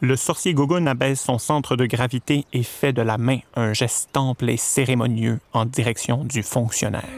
Le 0.00 0.16
sorcier 0.16 0.54
Gogun 0.54 0.86
abaisse 0.86 1.20
son 1.20 1.38
centre 1.38 1.76
de 1.76 1.84
gravité 1.84 2.46
et 2.52 2.62
fait 2.62 2.92
de 2.92 3.02
la 3.02 3.18
main 3.18 3.38
un 3.56 3.72
geste 3.72 4.10
temple 4.12 4.48
et 4.48 4.56
cérémonieux 4.56 5.40
en 5.52 5.64
direction 5.64 6.24
du 6.24 6.42
fonctionnaire. 6.42 7.08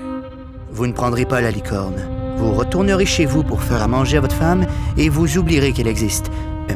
Vous 0.70 0.86
ne 0.86 0.92
prendrez 0.92 1.26
pas 1.26 1.40
la 1.40 1.50
licorne. 1.50 2.08
Vous 2.36 2.52
retournerez 2.52 3.06
chez 3.06 3.26
vous 3.26 3.44
pour 3.44 3.62
faire 3.62 3.82
à 3.82 3.86
manger 3.86 4.16
à 4.16 4.20
votre 4.22 4.34
femme 4.34 4.66
et 4.96 5.08
vous 5.08 5.36
oublierez 5.36 5.72
qu'elle 5.72 5.88
existe. 5.88 6.30
Euh, 6.70 6.74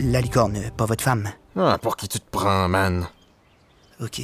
la 0.00 0.20
licorne, 0.20 0.58
pas 0.76 0.84
votre 0.84 1.02
femme. 1.02 1.30
Ah, 1.56 1.78
pour 1.80 1.96
qui 1.96 2.08
tu 2.08 2.20
te 2.20 2.30
prends, 2.30 2.68
man? 2.68 3.06
Ok. 4.00 4.20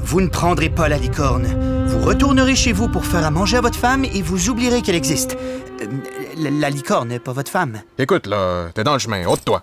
Vous 0.00 0.20
ne 0.20 0.28
prendrez 0.28 0.70
pas 0.70 0.88
la 0.88 0.96
licorne. 0.96 1.77
Retournerez 2.08 2.54
chez 2.54 2.72
vous 2.72 2.88
pour 2.88 3.04
faire 3.04 3.22
à 3.26 3.30
manger 3.30 3.58
à 3.58 3.60
votre 3.60 3.78
femme 3.78 4.02
et 4.02 4.22
vous 4.22 4.48
oublierez 4.48 4.80
qu'elle 4.80 4.94
existe. 4.94 5.36
Euh, 5.82 5.86
La, 6.38 6.48
la 6.48 6.70
licorne, 6.70 7.18
pas 7.18 7.32
votre 7.32 7.50
femme. 7.50 7.82
Écoute, 7.98 8.26
là, 8.26 8.70
t'es 8.72 8.82
dans 8.82 8.94
le 8.94 8.98
chemin, 8.98 9.26
ôte-toi. 9.26 9.62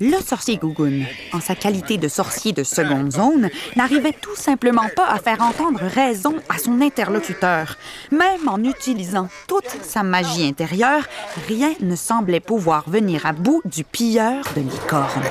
Le 0.00 0.16
sorcier 0.20 0.56
Gougoun, 0.56 1.06
en 1.32 1.40
sa 1.40 1.54
qualité 1.54 1.96
de 1.96 2.08
sorcier 2.08 2.52
de 2.52 2.64
seconde 2.64 3.12
zone, 3.12 3.48
n'arrivait 3.76 4.12
tout 4.20 4.34
simplement 4.34 4.88
pas 4.96 5.06
à 5.06 5.20
faire 5.20 5.40
entendre 5.40 5.78
raison 5.84 6.34
à 6.48 6.58
son 6.58 6.80
interlocuteur. 6.80 7.76
Même 8.10 8.48
en 8.48 8.58
utilisant 8.64 9.28
toute 9.46 9.70
sa 9.84 10.02
magie 10.02 10.48
intérieure, 10.48 11.04
rien 11.46 11.74
ne 11.80 11.94
semblait 11.94 12.40
pouvoir 12.40 12.90
venir 12.90 13.24
à 13.24 13.32
bout 13.32 13.62
du 13.64 13.84
pilleur 13.84 14.42
de 14.56 14.62
licorne. 14.62 15.22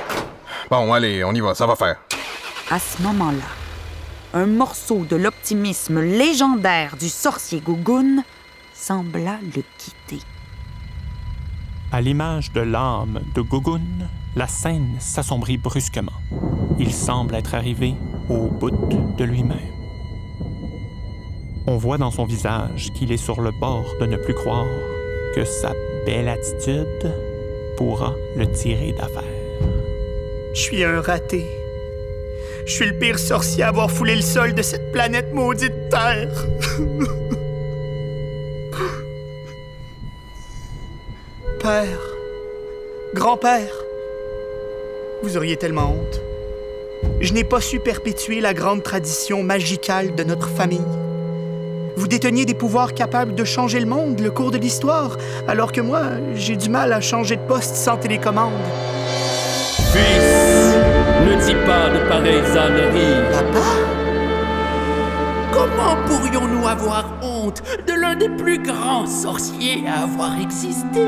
Bon, 0.71 0.93
allez, 0.93 1.25
on 1.25 1.33
y 1.33 1.41
va, 1.41 1.53
ça 1.55 1.65
va 1.65 1.75
faire. 1.75 1.97
À 2.71 2.79
ce 2.79 3.01
moment-là, 3.03 3.43
un 4.37 4.45
morceau 4.45 5.03
de 5.03 5.15
l'optimisme 5.15 5.99
légendaire 5.99 6.95
du 6.95 7.09
sorcier 7.09 7.59
Gougoun 7.59 8.23
sembla 8.71 9.39
le 9.41 9.63
quitter. 9.79 10.23
À 11.91 12.01
l'image 12.01 12.51
de 12.51 12.61
l'âme 12.61 13.21
de 13.33 13.41
Gogun, 13.41 13.81
la 14.35 14.47
scène 14.47 14.95
s'assombrit 14.99 15.57
brusquement. 15.57 16.21
Il 16.77 16.93
semble 16.93 17.33
être 17.33 17.55
arrivé 17.55 17.95
au 18.29 18.49
bout 18.49 18.69
de 19.17 19.23
lui-même. 19.23 19.57
On 21.65 21.77
voit 21.77 21.97
dans 21.97 22.11
son 22.11 22.25
visage 22.25 22.91
qu'il 22.93 23.11
est 23.11 23.17
sur 23.17 23.41
le 23.41 23.49
bord 23.49 23.95
de 23.99 24.05
ne 24.05 24.17
plus 24.17 24.35
croire 24.35 24.67
que 25.35 25.45
sa 25.45 25.73
belle 26.05 26.29
attitude 26.29 27.11
pourra 27.75 28.13
le 28.35 28.51
tirer 28.51 28.91
d'affaire. 28.91 29.23
Je 30.53 30.61
suis 30.61 30.83
un 30.83 31.01
raté. 31.01 31.66
Je 32.67 32.73
suis 32.73 32.85
le 32.85 32.93
pire 32.93 33.17
sorcier 33.17 33.63
à 33.63 33.69
avoir 33.69 33.89
foulé 33.89 34.13
le 34.15 34.21
sol 34.21 34.53
de 34.53 34.61
cette 34.61 34.91
planète 34.91 35.33
maudite 35.33 35.71
Terre. 35.89 36.27
Père, 41.61 41.99
grand-père, 43.13 43.71
vous 45.23 45.37
auriez 45.37 45.55
tellement 45.55 45.93
honte. 45.93 46.21
Je 47.21 47.31
n'ai 47.31 47.45
pas 47.45 47.61
su 47.61 47.79
perpétuer 47.79 48.41
la 48.41 48.53
grande 48.53 48.83
tradition 48.83 49.43
magicale 49.43 50.13
de 50.15 50.25
notre 50.25 50.49
famille. 50.49 50.81
Vous 51.95 52.09
déteniez 52.09 52.43
des 52.45 52.53
pouvoirs 52.53 52.93
capables 52.93 53.33
de 53.33 53.45
changer 53.45 53.79
le 53.79 53.85
monde, 53.85 54.19
le 54.19 54.29
cours 54.29 54.51
de 54.51 54.57
l'histoire, 54.57 55.17
alors 55.47 55.71
que 55.71 55.79
moi, 55.79 56.01
j'ai 56.35 56.57
du 56.57 56.69
mal 56.69 56.91
à 56.91 56.99
changer 56.99 57.37
de 57.37 57.47
poste 57.47 57.75
sans 57.75 57.95
télécommande. 57.95 58.51
Ne 61.27 61.35
dis 61.45 61.55
pas 61.65 61.89
de 61.89 61.99
pareilles 62.09 62.57
âneries. 62.57 63.21
Papa? 63.31 63.65
Comment 65.51 65.95
pourrions-nous 66.07 66.67
avoir 66.67 67.05
honte 67.21 67.61
de 67.87 67.93
l'un 67.93 68.15
des 68.15 68.29
plus 68.29 68.59
grands 68.59 69.05
sorciers 69.05 69.83
à 69.87 70.03
avoir 70.03 70.39
existé? 70.39 71.05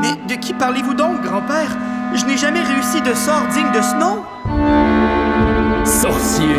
Mais 0.00 0.16
de 0.28 0.40
qui 0.40 0.52
parlez-vous 0.52 0.94
donc, 0.94 1.22
grand-père? 1.22 1.70
Je 2.14 2.24
n'ai 2.26 2.36
jamais 2.36 2.62
réussi 2.62 3.00
de 3.00 3.14
sort 3.14 3.46
digne 3.52 3.72
de 3.72 3.82
ce 3.82 3.94
nom. 3.96 4.22
Sorcier 5.84 6.56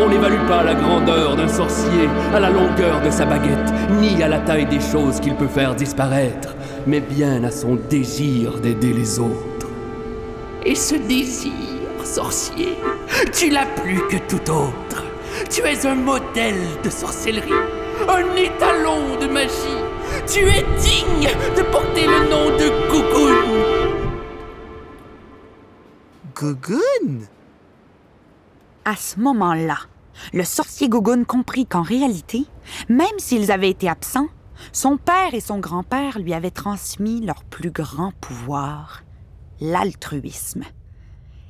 On 0.00 0.08
n'évalue 0.08 0.46
pas 0.48 0.62
la 0.62 0.74
grandeur 0.74 1.36
d'un 1.36 1.48
sorcier 1.48 2.08
à 2.34 2.40
la 2.40 2.50
longueur 2.50 3.00
de 3.04 3.10
sa 3.10 3.24
baguette, 3.24 3.72
ni 4.00 4.22
à 4.22 4.28
la 4.28 4.38
taille 4.38 4.66
des 4.66 4.80
choses 4.80 5.20
qu'il 5.20 5.34
peut 5.34 5.48
faire 5.48 5.74
disparaître, 5.74 6.54
mais 6.86 7.00
bien 7.00 7.44
à 7.44 7.50
son 7.50 7.78
désir 7.88 8.58
d'aider 8.58 8.92
les 8.92 9.18
autres. 9.18 9.68
Et 10.64 10.74
ce 10.74 10.94
désir, 10.94 11.52
sorcier, 12.04 12.76
tu 13.32 13.50
l'as 13.50 13.66
plus 13.66 14.06
que 14.08 14.16
tout 14.28 14.50
autre. 14.50 15.02
Tu 15.50 15.62
es 15.62 15.86
un 15.86 15.94
modèle 15.94 16.62
de 16.82 16.90
sorcellerie, 16.90 17.52
un 18.08 18.36
étalon 18.36 19.18
de 19.20 19.26
magie. 19.26 19.82
Tu 20.26 20.40
es 20.40 20.64
digne 20.80 21.30
de 21.56 21.62
porter 21.70 22.06
le 22.06 22.28
nom 22.28 22.50
de 22.56 22.68
Gougoun. 22.90 23.82
Gougoun? 26.34 27.26
À 28.84 28.96
ce 28.96 29.20
moment-là, 29.20 29.78
le 30.32 30.44
sorcier 30.44 30.88
Gougoun 30.88 31.24
comprit 31.24 31.66
qu'en 31.66 31.82
réalité, 31.82 32.46
même 32.88 33.18
s'ils 33.18 33.50
avaient 33.52 33.70
été 33.70 33.88
absents, 33.88 34.28
son 34.72 34.96
père 34.96 35.34
et 35.34 35.40
son 35.40 35.58
grand-père 35.58 36.18
lui 36.18 36.34
avaient 36.34 36.50
transmis 36.50 37.24
leur 37.24 37.44
plus 37.44 37.70
grand 37.70 38.12
pouvoir, 38.20 39.02
l'altruisme. 39.60 40.64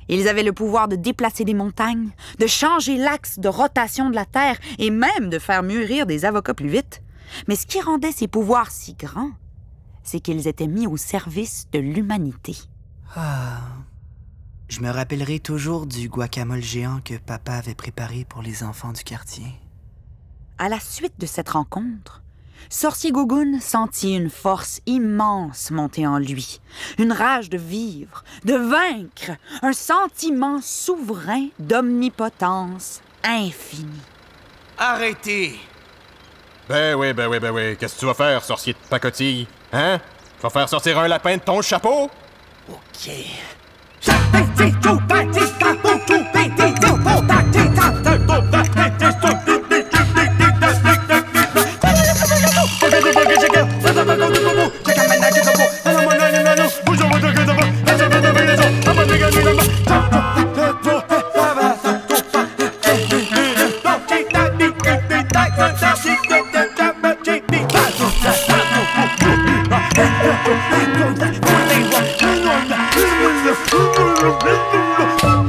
Ils 0.09 0.27
avaient 0.27 0.43
le 0.43 0.53
pouvoir 0.53 0.87
de 0.87 0.95
déplacer 0.95 1.43
des 1.43 1.53
montagnes, 1.53 2.09
de 2.39 2.47
changer 2.47 2.97
l'axe 2.97 3.39
de 3.39 3.47
rotation 3.47 4.09
de 4.09 4.15
la 4.15 4.25
Terre 4.25 4.57
et 4.79 4.89
même 4.89 5.29
de 5.29 5.39
faire 5.39 5.63
mûrir 5.63 6.05
des 6.05 6.25
avocats 6.25 6.53
plus 6.53 6.67
vite. 6.67 7.01
Mais 7.47 7.55
ce 7.55 7.65
qui 7.65 7.81
rendait 7.81 8.11
ces 8.11 8.27
pouvoirs 8.27 8.71
si 8.71 8.93
grands, 8.93 9.31
c'est 10.03 10.19
qu'ils 10.19 10.47
étaient 10.47 10.67
mis 10.67 10.87
au 10.87 10.97
service 10.97 11.67
de 11.71 11.79
l'humanité. 11.79 12.55
Ah. 13.15 13.61
Je 14.67 14.81
me 14.81 14.89
rappellerai 14.89 15.39
toujours 15.39 15.85
du 15.85 16.09
guacamole 16.09 16.63
géant 16.63 16.99
que 17.03 17.15
papa 17.15 17.53
avait 17.53 17.75
préparé 17.75 18.25
pour 18.25 18.41
les 18.41 18.63
enfants 18.63 18.91
du 18.91 19.03
quartier. 19.03 19.45
À 20.57 20.67
la 20.67 20.79
suite 20.79 21.19
de 21.19 21.25
cette 21.25 21.49
rencontre, 21.49 22.23
Sorcier 22.69 23.11
Gogun 23.11 23.59
sentit 23.59 24.15
une 24.15 24.29
force 24.29 24.81
immense 24.85 25.71
monter 25.71 26.07
en 26.07 26.17
lui, 26.17 26.59
une 26.97 27.11
rage 27.11 27.49
de 27.49 27.57
vivre, 27.57 28.23
de 28.45 28.55
vaincre, 28.55 29.37
un 29.61 29.73
sentiment 29.73 30.59
souverain 30.61 31.47
d'omnipotence 31.59 33.01
infinie. 33.23 33.89
Arrêtez! 34.77 35.59
Ben 36.67 36.95
oui, 36.95 37.13
ben 37.13 37.27
oui, 37.27 37.39
ben 37.39 37.51
oui. 37.51 37.77
Qu'est-ce 37.77 37.95
que 37.95 37.99
tu 37.99 38.05
vas 38.05 38.13
faire, 38.13 38.43
sorcier 38.43 38.73
de 38.73 38.77
pacotille? 38.89 39.47
Hein? 39.71 39.99
Tu 40.37 40.43
vas 40.43 40.49
faire 40.49 40.69
sortir 40.69 40.97
un 40.97 41.07
lapin 41.07 41.37
de 41.37 41.41
ton 41.41 41.61
chapeau? 41.61 42.09
Ok. 42.69 43.11
Yes. 73.53 75.42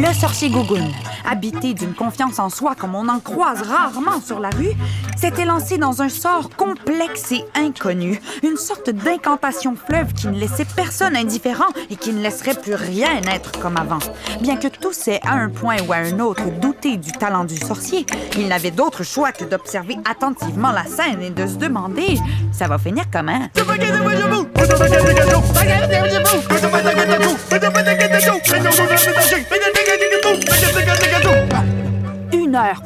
Le 0.00 0.14
sorcier 0.14 0.48
Gogun, 0.48 0.86
habité 1.28 1.74
d'une 1.74 1.92
confiance 1.92 2.38
en 2.38 2.50
soi 2.50 2.76
comme 2.76 2.94
on 2.94 3.08
en 3.08 3.18
croise 3.18 3.62
rarement 3.62 4.20
sur 4.24 4.38
la 4.38 4.50
rue, 4.50 4.70
s'était 5.16 5.44
lancé 5.44 5.76
dans 5.76 6.02
un 6.02 6.08
sort 6.08 6.50
complexe 6.50 7.32
et 7.32 7.44
inconnu, 7.56 8.20
une 8.44 8.56
sorte 8.56 8.90
d'incantation 8.90 9.74
fleuve 9.74 10.12
qui 10.12 10.28
ne 10.28 10.38
laissait 10.38 10.66
personne 10.76 11.16
indifférent 11.16 11.66
et 11.90 11.96
qui 11.96 12.12
ne 12.12 12.22
laisserait 12.22 12.54
plus 12.54 12.74
rien 12.74 13.20
être 13.34 13.58
comme 13.58 13.76
avant. 13.76 13.98
Bien 14.40 14.54
que 14.56 14.68
tous 14.68 15.08
aient 15.08 15.20
à 15.26 15.32
un 15.32 15.48
point 15.48 15.78
ou 15.88 15.92
à 15.92 15.96
un 15.96 16.20
autre 16.20 16.44
douté 16.60 16.96
du 16.96 17.10
talent 17.10 17.44
du 17.44 17.56
sorcier, 17.56 18.06
il 18.36 18.46
n'avait 18.46 18.70
d'autre 18.70 19.02
choix 19.02 19.32
que 19.32 19.44
d'observer 19.44 19.96
attentivement 20.08 20.70
la 20.70 20.84
scène 20.84 21.22
et 21.22 21.30
de 21.30 21.44
se 21.44 21.56
demander 21.56 22.18
ça 22.52 22.68
va 22.68 22.78
finir 22.78 23.04
comment. 23.12 23.48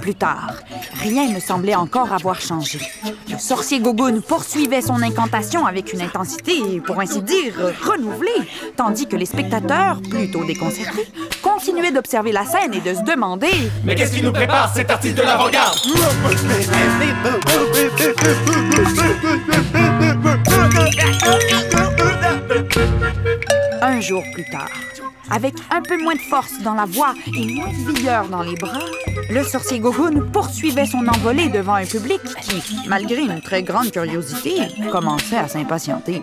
Plus 0.01 0.15
tard, 0.15 0.55
rien 1.01 1.29
ne 1.29 1.41
semblait 1.41 1.75
encore 1.75 2.13
avoir 2.13 2.41
changé. 2.41 2.79
Le 3.31 3.39
sorcier 3.39 3.81
Gogun 3.81 4.21
poursuivait 4.21 4.81
son 4.81 5.03
incantation 5.03 5.67
avec 5.67 5.93
une 5.93 6.03
intensité, 6.03 6.81
pour 6.87 7.01
ainsi 7.01 7.21
dire, 7.23 7.55
renouvelée, 7.85 8.31
tandis 8.77 9.07
que 9.07 9.17
les 9.17 9.27
spectateurs, 9.27 10.01
plutôt 10.03 10.45
déconcertés, 10.45 11.07
continuaient 11.43 11.91
d'observer 11.91 12.33
la 12.33 12.45
scène 12.45 12.75
et 12.75 12.81
de 12.81 12.95
se 12.95 13.03
demander 13.03 13.51
Mais 13.85 13.95
qu'est-ce 13.95 14.15
qui 14.15 14.23
nous 14.23 14.33
prépare, 14.33 14.73
cet 14.73 14.91
artiste 14.91 15.17
de 15.17 15.23
l'avant-garde? 15.23 15.79
Un 23.83 24.01
jour 24.01 24.23
plus 24.33 24.45
tard, 24.45 24.71
avec 25.33 25.55
un 25.71 25.81
peu 25.81 26.01
moins 26.01 26.15
de 26.15 26.21
force 26.21 26.61
dans 26.63 26.75
la 26.75 26.85
voix 26.85 27.15
et 27.27 27.55
moins 27.55 27.69
de 27.69 27.93
vigueur 27.93 28.29
dans 28.29 28.43
les 28.43 28.55
bras, 28.55 28.85
le 29.31 29.43
sorcier 29.43 29.81
Gogun 29.81 30.21
poursuivait 30.33 30.87
son 30.87 31.07
envolée 31.09 31.49
devant 31.49 31.75
un 31.75 31.87
public 31.87 32.21
qui, 32.43 32.63
malgré 32.87 33.23
une 33.23 33.41
très 33.41 33.63
grande 33.63 33.91
curiosité, 33.91 34.59
commençait 34.91 35.39
à 35.39 35.49
s'impatienter. 35.49 36.23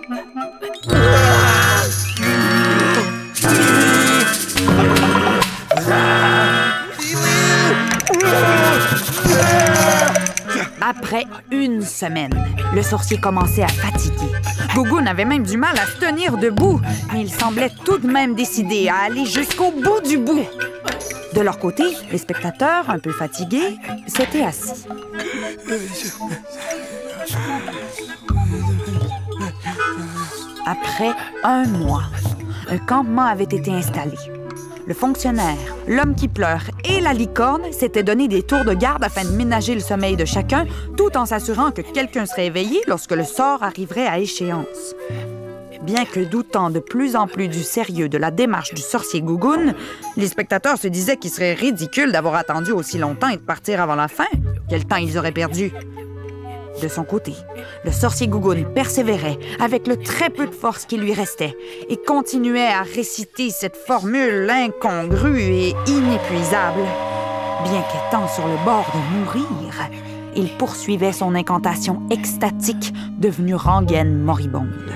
Après 10.82 11.26
une 11.52 11.82
semaine, 11.82 12.32
le 12.74 12.82
sorcier 12.82 13.20
commençait 13.20 13.64
à 13.64 13.68
fatiguer. 13.68 14.59
Gogun 14.76 15.06
avait 15.08 15.26
même 15.26 15.44
du 15.44 15.58
mal 15.58 15.78
à 15.78 15.86
se 15.86 15.98
tenir 15.98 16.38
debout, 16.38 16.80
mais 17.12 17.22
il 17.22 17.32
semblait 17.32 17.72
tout 17.84 17.98
de 17.98 18.08
même 18.08 18.36
décidé 18.36 18.90
à 18.90 19.06
aller 19.06 19.26
jusqu'au 19.26 19.72
bout 19.72 20.02
du 20.02 20.18
bout. 20.18 20.46
De 21.34 21.42
leur 21.42 21.60
côté, 21.60 21.84
les 22.12 22.18
spectateurs, 22.18 22.90
un 22.90 23.00
peu 23.00 23.12
fatigués, 23.12 23.78
s'étaient 24.08 24.44
assis. 24.44 24.86
Après 30.66 31.12
un 31.44 31.66
mois, 31.66 32.04
un 32.70 32.78
campement 32.78 33.26
avait 33.26 33.44
été 33.44 33.72
installé. 33.72 34.18
Le 34.90 34.96
fonctionnaire, 34.96 35.56
l'homme 35.88 36.16
qui 36.16 36.28
pleure 36.28 36.64
et 36.84 37.00
la 37.00 37.14
licorne 37.14 37.72
s'étaient 37.72 38.02
donné 38.02 38.28
des 38.28 38.42
tours 38.42 38.66
de 38.66 38.74
garde 38.74 39.04
afin 39.04 39.24
de 39.24 39.30
ménager 39.30 39.76
le 39.76 39.82
sommeil 39.82 40.16
de 40.16 40.26
chacun, 40.26 40.66
tout 40.98 41.16
en 41.16 41.28
s'assurant 41.28 41.70
que 41.70 41.84
quelqu'un 41.84 42.26
serait 42.26 42.48
éveillé 42.48 42.82
lorsque 42.88 43.12
le 43.12 43.24
sort 43.24 43.62
arriverait 43.62 44.08
à 44.08 44.18
échéance. 44.18 44.96
Bien 45.84 46.06
que 46.06 46.22
doutant 46.22 46.72
de 46.72 46.80
plus 46.80 47.16
en 47.16 47.28
plus 47.28 47.50
du 47.50 47.62
sérieux 47.62 48.10
de 48.10 48.18
la 48.18 48.32
démarche 48.32 48.74
du 48.74 48.82
sorcier 48.82 49.22
Gougoun, 49.22 49.76
les 50.18 50.28
spectateurs 50.28 50.80
se 50.80 50.88
disaient 50.88 51.18
qu'il 51.18 51.30
serait 51.30 51.54
ridicule 51.54 52.12
d'avoir 52.12 52.34
attendu 52.34 52.72
aussi 52.72 52.98
longtemps 52.98 53.30
et 53.30 53.38
de 53.38 53.42
partir 53.42 53.82
avant 53.82 53.94
la 53.94 54.08
fin. 54.08 54.26
Quel 54.70 54.86
temps 54.86 54.96
ils 54.96 55.20
auraient 55.20 55.32
perdu? 55.32 55.72
De 56.82 56.88
son 56.88 57.04
côté, 57.04 57.34
le 57.84 57.92
sorcier 57.92 58.28
Gougoun 58.28 58.66
persévérait 58.74 59.38
avec 59.60 59.86
le 59.86 59.98
très 59.98 60.30
peu 60.30 60.48
de 60.48 60.54
force 60.54 60.86
qui 60.86 60.98
lui 60.98 61.14
restait 61.14 61.58
et 61.90 61.98
continuait 61.98 62.72
à 62.72 62.84
réciter 62.84 63.50
cette 63.50 63.76
formule 63.76 64.50
incongrue 64.50 65.42
et 65.42 65.76
inépuisable. 65.88 66.82
Bien 67.64 67.84
qu'étant 67.92 68.28
sur 68.30 68.48
le 68.48 68.56
bord 68.64 68.86
de 68.94 69.18
mourir, 69.18 69.90
il 70.38 70.48
poursuivait 70.58 71.12
son 71.12 71.36
incantation 71.36 72.02
extatique 72.12 72.94
devenue 73.18 73.56
rengaine 73.56 74.18
moribonde. 74.18 74.94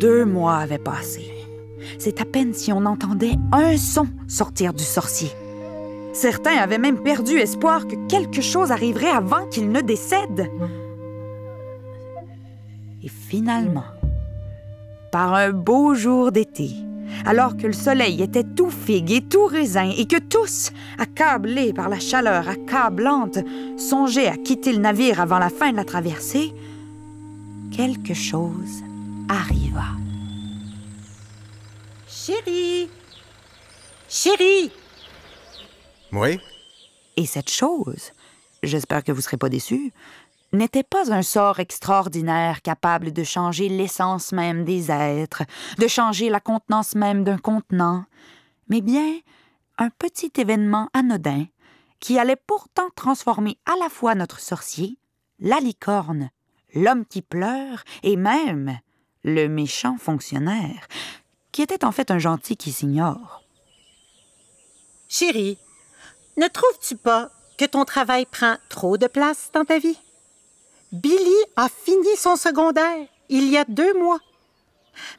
Deux 0.00 0.24
mois 0.24 0.56
avaient 0.56 0.78
passé. 0.78 1.32
C'est 1.98 2.20
à 2.20 2.24
peine 2.24 2.54
si 2.54 2.72
on 2.72 2.84
entendait 2.86 3.36
un 3.52 3.76
son 3.76 4.08
sortir 4.26 4.74
du 4.74 4.84
sorcier. 4.84 5.30
Certains 6.16 6.56
avaient 6.56 6.78
même 6.78 7.02
perdu 7.02 7.36
espoir 7.36 7.86
que 7.86 7.94
quelque 8.08 8.40
chose 8.40 8.72
arriverait 8.72 9.10
avant 9.10 9.46
qu'il 9.48 9.70
ne 9.70 9.82
décède. 9.82 10.50
Et 13.02 13.08
finalement, 13.08 13.84
par 15.12 15.34
un 15.34 15.50
beau 15.50 15.94
jour 15.94 16.32
d'été, 16.32 16.70
alors 17.26 17.58
que 17.58 17.66
le 17.66 17.74
soleil 17.74 18.22
était 18.22 18.44
tout 18.44 18.70
figue 18.70 19.12
et 19.12 19.20
tout 19.20 19.44
raisin 19.44 19.92
et 19.94 20.06
que 20.06 20.18
tous, 20.18 20.72
accablés 20.98 21.74
par 21.74 21.90
la 21.90 21.98
chaleur 21.98 22.48
accablante, 22.48 23.38
songeaient 23.76 24.28
à 24.28 24.38
quitter 24.38 24.72
le 24.72 24.78
navire 24.78 25.20
avant 25.20 25.38
la 25.38 25.50
fin 25.50 25.70
de 25.70 25.76
la 25.76 25.84
traversée, 25.84 26.54
quelque 27.76 28.14
chose 28.14 28.82
arriva. 29.28 29.84
Chérie! 32.08 32.88
Chérie! 34.08 34.72
Oui? 36.12 36.38
Et 37.16 37.26
cette 37.26 37.50
chose, 37.50 38.12
j'espère 38.62 39.02
que 39.02 39.12
vous 39.12 39.18
ne 39.18 39.22
serez 39.22 39.36
pas 39.36 39.48
déçus, 39.48 39.92
n'était 40.52 40.82
pas 40.82 41.12
un 41.12 41.22
sort 41.22 41.60
extraordinaire 41.60 42.62
capable 42.62 43.12
de 43.12 43.24
changer 43.24 43.68
l'essence 43.68 44.32
même 44.32 44.64
des 44.64 44.90
êtres, 44.90 45.42
de 45.78 45.88
changer 45.88 46.30
la 46.30 46.40
contenance 46.40 46.94
même 46.94 47.24
d'un 47.24 47.38
contenant, 47.38 48.04
mais 48.68 48.80
bien 48.80 49.18
un 49.78 49.90
petit 49.90 50.32
événement 50.38 50.88
anodin 50.94 51.46
qui 52.00 52.18
allait 52.18 52.36
pourtant 52.36 52.88
transformer 52.94 53.58
à 53.66 53.76
la 53.82 53.88
fois 53.88 54.14
notre 54.14 54.40
sorcier, 54.40 54.98
la 55.40 55.58
licorne, 55.60 56.30
l'homme 56.74 57.04
qui 57.04 57.22
pleure 57.22 57.82
et 58.02 58.16
même 58.16 58.78
le 59.24 59.48
méchant 59.48 59.96
fonctionnaire, 59.98 60.86
qui 61.52 61.62
était 61.62 61.84
en 61.84 61.92
fait 61.92 62.10
un 62.10 62.18
gentil 62.18 62.56
qui 62.56 62.70
s'ignore. 62.70 63.42
Chérie, 65.08 65.58
ne 66.36 66.48
trouves-tu 66.48 66.96
pas 66.96 67.30
que 67.58 67.64
ton 67.64 67.84
travail 67.84 68.26
prend 68.26 68.56
trop 68.68 68.98
de 68.98 69.06
place 69.06 69.50
dans 69.52 69.64
ta 69.64 69.78
vie? 69.78 69.98
Billy 70.92 71.36
a 71.56 71.68
fini 71.68 72.16
son 72.16 72.36
secondaire 72.36 73.06
il 73.28 73.48
y 73.48 73.56
a 73.56 73.64
deux 73.64 73.94
mois. 73.94 74.20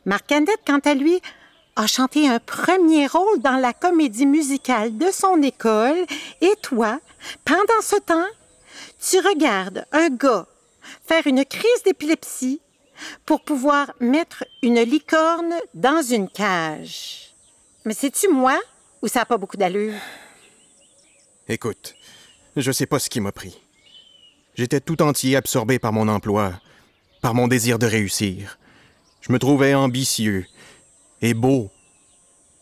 Marc-Annette, 0.05 0.61
quant 0.65 0.79
à 0.79 0.93
lui, 0.93 1.21
a 1.75 1.87
chanté 1.87 2.27
un 2.27 2.39
premier 2.39 3.07
rôle 3.07 3.39
dans 3.39 3.57
la 3.57 3.73
comédie 3.73 4.25
musicale 4.25 4.97
de 4.97 5.11
son 5.11 5.41
école. 5.41 6.05
Et 6.41 6.53
toi, 6.61 6.99
pendant 7.45 7.81
ce 7.81 7.97
temps, 7.97 8.25
tu 8.99 9.19
regardes 9.19 9.85
un 9.91 10.09
gars 10.09 10.47
faire 11.05 11.27
une 11.27 11.45
crise 11.45 11.83
d'épilepsie 11.85 12.61
pour 13.25 13.41
pouvoir 13.43 13.91
mettre 13.99 14.43
une 14.63 14.81
licorne 14.81 15.53
dans 15.73 16.01
une 16.01 16.29
cage. 16.29 17.35
Mais 17.85 17.93
c'est-tu 17.93 18.27
moi 18.29 18.59
ou 19.01 19.07
ça 19.07 19.19
n'a 19.19 19.25
pas 19.25 19.37
beaucoup 19.37 19.57
d'allure? 19.57 19.93
Écoute, 21.49 21.95
je 22.57 22.71
sais 22.73 22.85
pas 22.85 22.99
ce 22.99 23.09
qui 23.09 23.21
m'a 23.21 23.31
pris. 23.31 23.57
J'étais 24.55 24.81
tout 24.81 25.01
entier 25.01 25.37
absorbé 25.37 25.79
par 25.79 25.93
mon 25.93 26.09
emploi, 26.09 26.59
par 27.21 27.33
mon 27.33 27.47
désir 27.47 27.79
de 27.79 27.85
réussir. 27.85 28.57
Je 29.21 29.31
me 29.31 29.39
trouvais 29.39 29.73
ambitieux 29.73 30.45
et 31.21 31.33
beau. 31.33 31.71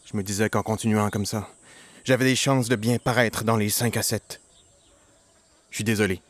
Je 0.05 0.15
me 0.15 0.21
disais 0.21 0.49
qu'en 0.49 0.61
continuant 0.61 1.09
comme 1.09 1.25
ça, 1.25 1.49
j'avais 2.03 2.25
des 2.25 2.35
chances 2.35 2.69
de 2.69 2.75
bien 2.75 2.99
paraître 2.99 3.43
dans 3.43 3.57
les 3.57 3.69
5 3.69 3.97
à 3.97 4.03
7. 4.03 4.39
Je 5.71 5.77
suis 5.77 5.83
désolé. 5.83 6.21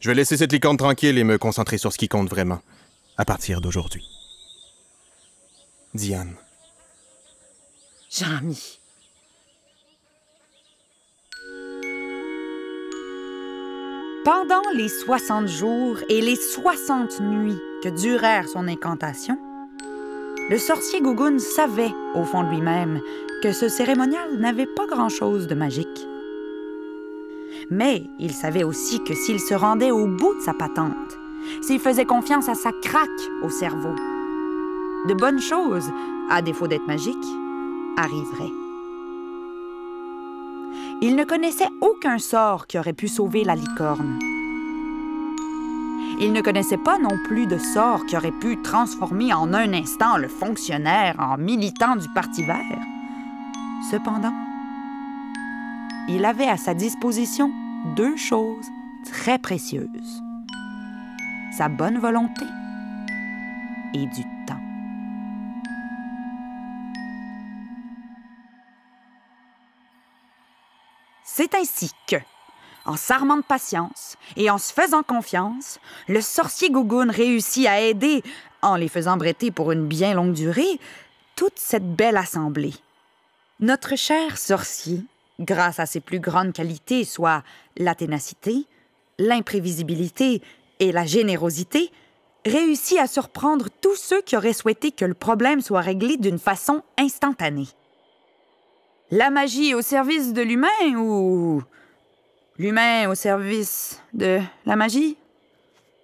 Je 0.00 0.08
vais 0.08 0.14
laisser 0.14 0.38
cette 0.38 0.52
licorne 0.52 0.78
tranquille 0.78 1.18
et 1.18 1.24
me 1.24 1.36
concentrer 1.36 1.76
sur 1.76 1.92
ce 1.92 1.98
qui 1.98 2.08
compte 2.08 2.30
vraiment, 2.30 2.62
à 3.18 3.26
partir 3.26 3.60
d'aujourd'hui. 3.60 4.08
Diane. 5.94 6.36
Jean-Mi. 8.10 8.78
Pendant 14.26 14.68
les 14.74 14.88
60 14.88 15.46
jours 15.46 15.98
et 16.08 16.20
les 16.20 16.34
60 16.34 17.20
nuits 17.20 17.60
que 17.80 17.88
durèrent 17.88 18.48
son 18.48 18.66
incantation, 18.66 19.38
le 20.50 20.58
sorcier 20.58 21.00
Gougoun 21.00 21.38
savait, 21.38 21.92
au 22.16 22.24
fond 22.24 22.42
de 22.42 22.48
lui-même, 22.48 23.00
que 23.40 23.52
ce 23.52 23.68
cérémonial 23.68 24.36
n'avait 24.40 24.66
pas 24.66 24.86
grand-chose 24.88 25.46
de 25.46 25.54
magique. 25.54 26.08
Mais 27.70 28.02
il 28.18 28.32
savait 28.32 28.64
aussi 28.64 28.98
que 29.04 29.14
s'il 29.14 29.38
se 29.38 29.54
rendait 29.54 29.92
au 29.92 30.08
bout 30.08 30.34
de 30.34 30.40
sa 30.40 30.54
patente, 30.54 30.90
s'il 31.62 31.78
faisait 31.78 32.04
confiance 32.04 32.48
à 32.48 32.56
sa 32.56 32.72
craque 32.72 33.30
au 33.44 33.48
cerveau, 33.48 33.94
de 35.06 35.14
bonnes 35.14 35.40
choses, 35.40 35.88
à 36.30 36.42
défaut 36.42 36.66
d'être 36.66 36.88
magiques, 36.88 37.14
arriveraient. 37.96 38.65
Il 41.02 41.14
ne 41.14 41.24
connaissait 41.24 41.68
aucun 41.82 42.18
sort 42.18 42.66
qui 42.66 42.78
aurait 42.78 42.94
pu 42.94 43.06
sauver 43.06 43.44
la 43.44 43.54
licorne. 43.54 44.18
Il 46.18 46.32
ne 46.32 46.40
connaissait 46.40 46.78
pas 46.78 46.98
non 46.98 47.18
plus 47.26 47.46
de 47.46 47.58
sort 47.58 48.06
qui 48.06 48.16
aurait 48.16 48.32
pu 48.32 48.62
transformer 48.62 49.34
en 49.34 49.52
un 49.52 49.74
instant 49.74 50.16
le 50.16 50.28
fonctionnaire 50.28 51.16
en 51.18 51.36
militant 51.36 51.96
du 51.96 52.08
Parti 52.14 52.42
vert. 52.42 52.80
Cependant, 53.90 54.32
il 56.08 56.24
avait 56.24 56.48
à 56.48 56.56
sa 56.56 56.72
disposition 56.72 57.52
deux 57.94 58.16
choses 58.16 58.66
très 59.04 59.38
précieuses. 59.38 60.22
Sa 61.58 61.68
bonne 61.68 61.98
volonté 61.98 62.46
et 63.92 64.06
du 64.06 64.35
C'est 71.38 71.54
ainsi 71.54 71.90
que, 72.06 72.16
en 72.86 72.96
s'armant 72.96 73.36
de 73.36 73.42
patience 73.42 74.16
et 74.38 74.48
en 74.48 74.56
se 74.56 74.72
faisant 74.72 75.02
confiance, 75.02 75.78
le 76.08 76.22
sorcier 76.22 76.70
Gougoun 76.70 77.10
réussit 77.10 77.66
à 77.66 77.78
aider, 77.78 78.22
en 78.62 78.76
les 78.76 78.88
faisant 78.88 79.18
bretter 79.18 79.50
pour 79.50 79.70
une 79.70 79.86
bien 79.86 80.14
longue 80.14 80.32
durée, 80.32 80.80
toute 81.34 81.58
cette 81.58 81.94
belle 81.94 82.16
assemblée. 82.16 82.72
Notre 83.60 83.96
cher 83.96 84.38
sorcier, 84.38 85.02
grâce 85.38 85.78
à 85.78 85.84
ses 85.84 86.00
plus 86.00 86.20
grandes 86.20 86.54
qualités, 86.54 87.04
soit 87.04 87.42
la 87.76 87.94
ténacité, 87.94 88.64
l'imprévisibilité 89.18 90.40
et 90.80 90.90
la 90.90 91.04
générosité, 91.04 91.92
réussit 92.46 92.98
à 92.98 93.06
surprendre 93.06 93.68
tous 93.82 93.96
ceux 93.96 94.22
qui 94.22 94.38
auraient 94.38 94.54
souhaité 94.54 94.90
que 94.90 95.04
le 95.04 95.12
problème 95.12 95.60
soit 95.60 95.82
réglé 95.82 96.16
d'une 96.16 96.38
façon 96.38 96.82
instantanée. 96.96 97.68
La 99.12 99.30
magie 99.30 99.72
au 99.72 99.82
service 99.82 100.32
de 100.32 100.42
l'humain 100.42 100.96
ou 100.96 101.62
l'humain 102.58 103.08
au 103.08 103.14
service 103.14 104.02
de 104.12 104.40
la 104.64 104.74
magie? 104.74 105.16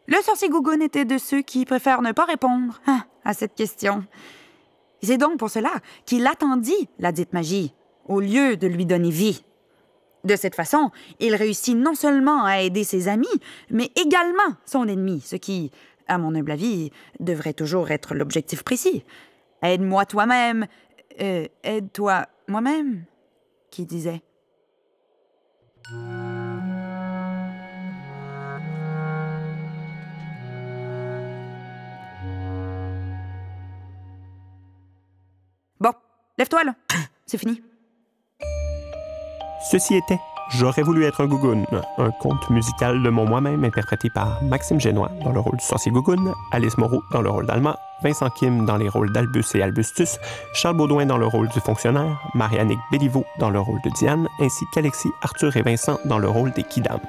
Le 0.07 0.23
sorcier 0.23 0.49
Gougoun 0.49 0.81
était 0.81 1.05
de 1.05 1.19
ceux 1.19 1.43
qui 1.43 1.65
préfèrent 1.65 2.03
ne 2.03 2.13
pas 2.13 2.25
répondre 2.25 2.81
hein, 2.87 3.03
à 3.25 3.35
cette 3.35 3.57
question. 3.57 4.05
C'est 5.03 5.19
donc 5.19 5.37
pour 5.37 5.51
cela 5.51 5.73
qu'il 6.07 6.29
attendit 6.29 6.89
la 7.01 7.11
dite 7.11 7.33
magie, 7.33 7.75
au 8.07 8.21
lieu 8.21 8.57
de 8.57 8.69
lui 8.69 8.87
donner 8.87 9.11
vie. 9.11 9.43
De 10.23 10.37
cette 10.37 10.55
façon, 10.55 10.93
il 11.19 11.35
réussit 11.35 11.77
non 11.77 11.97
seulement 11.97 12.45
à 12.45 12.61
aider 12.61 12.85
ses 12.85 13.09
amis, 13.09 13.27
mais 13.69 13.91
également 13.97 14.55
son 14.65 14.87
ennemi, 14.87 15.21
ce 15.21 15.35
qui, 15.35 15.73
à 16.07 16.19
mon 16.19 16.37
humble 16.37 16.53
avis, 16.53 16.93
devrait 17.19 17.53
toujours 17.53 17.91
être 17.91 18.15
l'objectif 18.15 18.63
précis. 18.63 19.05
Aide-moi 19.61 20.07
toi-même. 20.07 20.69
Euh, 21.21 21.47
aide-toi 21.65 22.27
moi-même, 22.49 23.05
qui 23.71 23.87
disait. 23.87 24.23
Bon, 35.81 35.93
lève-toi. 36.39 36.61
C'est 37.27 37.39
fini. 37.39 37.63
Ceci 39.71 39.95
était 39.95 40.19
J'aurais 40.55 40.83
voulu 40.83 41.05
être 41.05 41.23
un 41.23 41.27
Gougoun, 41.27 41.65
un 41.97 42.11
conte 42.11 42.51
musical 42.51 43.03
de 43.03 43.09
mon 43.09 43.27
moi-même 43.27 43.65
interprété 43.65 44.11
par 44.11 44.43
Maxime 44.43 44.79
Génois 44.79 45.11
dans 45.25 45.33
le 45.33 45.41
rôle 45.41 45.57
du 45.57 45.65
sorcier 45.65 45.91
Gougoun, 45.91 46.35
Alice 46.51 46.77
Moreau 46.77 47.03
dans 47.11 47.23
le 47.23 47.31
rôle 47.31 47.47
d'Alma, 47.47 47.79
Vincent 48.03 48.29
Kim 48.29 48.67
dans 48.67 48.77
les 48.77 48.91
rôles 48.91 49.11
d'Albus 49.13 49.45
et 49.55 49.63
Albustus, 49.63 50.19
Charles 50.53 50.77
Baudouin 50.77 51.07
dans 51.07 51.17
le 51.17 51.27
rôle 51.27 51.49
du 51.49 51.61
fonctionnaire, 51.61 52.21
Marianne 52.35 52.75
Béliveau 52.91 53.25
dans 53.39 53.49
le 53.49 53.61
rôle 53.61 53.81
de 53.83 53.91
Diane, 53.91 54.29
ainsi 54.41 54.67
qu'Alexis, 54.75 55.11
Arthur 55.23 55.57
et 55.57 55.63
Vincent 55.63 55.99
dans 56.05 56.19
le 56.19 56.29
rôle 56.29 56.53
des 56.53 56.65
Kidam. 56.65 57.01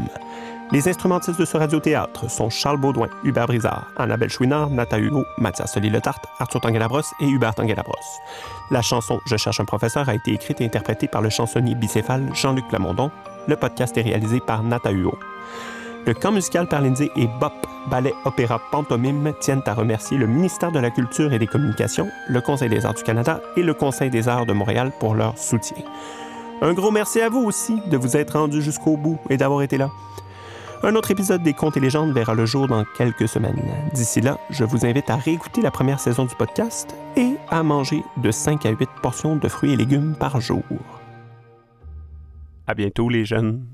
Les 0.71 0.87
instrumentistes 0.87 1.39
de 1.39 1.45
ce 1.45 1.57
radiothéâtre 1.57 2.29
sont 2.31 2.49
Charles 2.49 2.79
Baudouin, 2.79 3.09
Hubert 3.23 3.45
Brizard, 3.45 3.91
Annabelle 3.97 4.29
Chouinard, 4.29 4.69
Nata 4.69 4.97
Hugo, 4.97 5.25
Mathias 5.37 5.73
Soli-Letarte, 5.73 6.25
Arthur 6.39 6.61
Tanguay-Labrosse 6.61 7.13
et 7.19 7.27
Hubert 7.27 7.53
Tanguay-Labrosse. 7.53 8.19
La 8.71 8.81
chanson 8.81 9.19
Je 9.27 9.35
cherche 9.35 9.59
un 9.59 9.65
professeur 9.65 10.09
a 10.09 10.15
été 10.15 10.33
écrite 10.33 10.61
et 10.61 10.65
interprétée 10.65 11.07
par 11.07 11.21
le 11.21 11.29
chansonnier 11.29 11.75
bicéphale 11.75 12.29
Jean-Luc 12.33 12.67
Plamondon. 12.69 13.11
Le 13.47 13.55
podcast 13.55 13.95
est 13.97 14.01
réalisé 14.01 14.39
par 14.39 14.63
Nata 14.63 14.91
Hugo. 14.91 15.17
Le 16.05 16.13
camp 16.13 16.31
musical 16.31 16.67
Parlindsé 16.67 17.11
et 17.15 17.27
BOP, 17.39 17.53
ballet, 17.89 18.13
opéra, 18.25 18.59
pantomime, 18.71 19.33
tiennent 19.39 19.63
à 19.65 19.73
remercier 19.73 20.17
le 20.17 20.27
ministère 20.27 20.71
de 20.71 20.79
la 20.79 20.89
Culture 20.89 21.31
et 21.33 21.39
des 21.39 21.47
Communications, 21.47 22.09
le 22.27 22.41
Conseil 22.41 22.69
des 22.69 22.85
arts 22.85 22.95
du 22.95 23.03
Canada 23.03 23.41
et 23.55 23.63
le 23.63 23.73
Conseil 23.73 24.09
des 24.09 24.27
arts 24.27 24.45
de 24.45 24.53
Montréal 24.53 24.91
pour 24.99 25.13
leur 25.13 25.37
soutien. 25.37 25.77
Un 26.61 26.73
gros 26.73 26.91
merci 26.91 27.21
à 27.21 27.29
vous 27.29 27.41
aussi 27.41 27.79
de 27.89 27.97
vous 27.97 28.17
être 28.17 28.37
rendu 28.39 28.61
jusqu'au 28.61 28.97
bout 28.97 29.19
et 29.29 29.37
d'avoir 29.37 29.61
été 29.61 29.77
là. 29.77 29.89
Un 30.85 30.95
autre 30.95 31.11
épisode 31.11 31.41
des 31.41 31.53
Contes 31.53 31.77
et 31.77 31.79
légendes 31.79 32.11
verra 32.11 32.33
le 32.33 32.45
jour 32.45 32.67
dans 32.67 32.83
quelques 32.97 33.29
semaines. 33.29 33.61
D'ici 33.93 34.19
là, 34.19 34.37
je 34.49 34.65
vous 34.65 34.85
invite 34.85 35.09
à 35.09 35.15
réécouter 35.15 35.61
la 35.61 35.71
première 35.71 36.01
saison 36.01 36.25
du 36.25 36.35
podcast 36.35 36.93
et 37.15 37.35
à 37.49 37.63
manger 37.63 38.03
de 38.17 38.31
5 38.31 38.65
à 38.65 38.71
8 38.71 38.89
portions 39.01 39.37
de 39.37 39.47
fruits 39.47 39.71
et 39.71 39.77
légumes 39.77 40.13
par 40.19 40.41
jour. 40.41 40.61
À 42.67 42.73
bientôt 42.73 43.07
les 43.07 43.23
jeunes. 43.23 43.65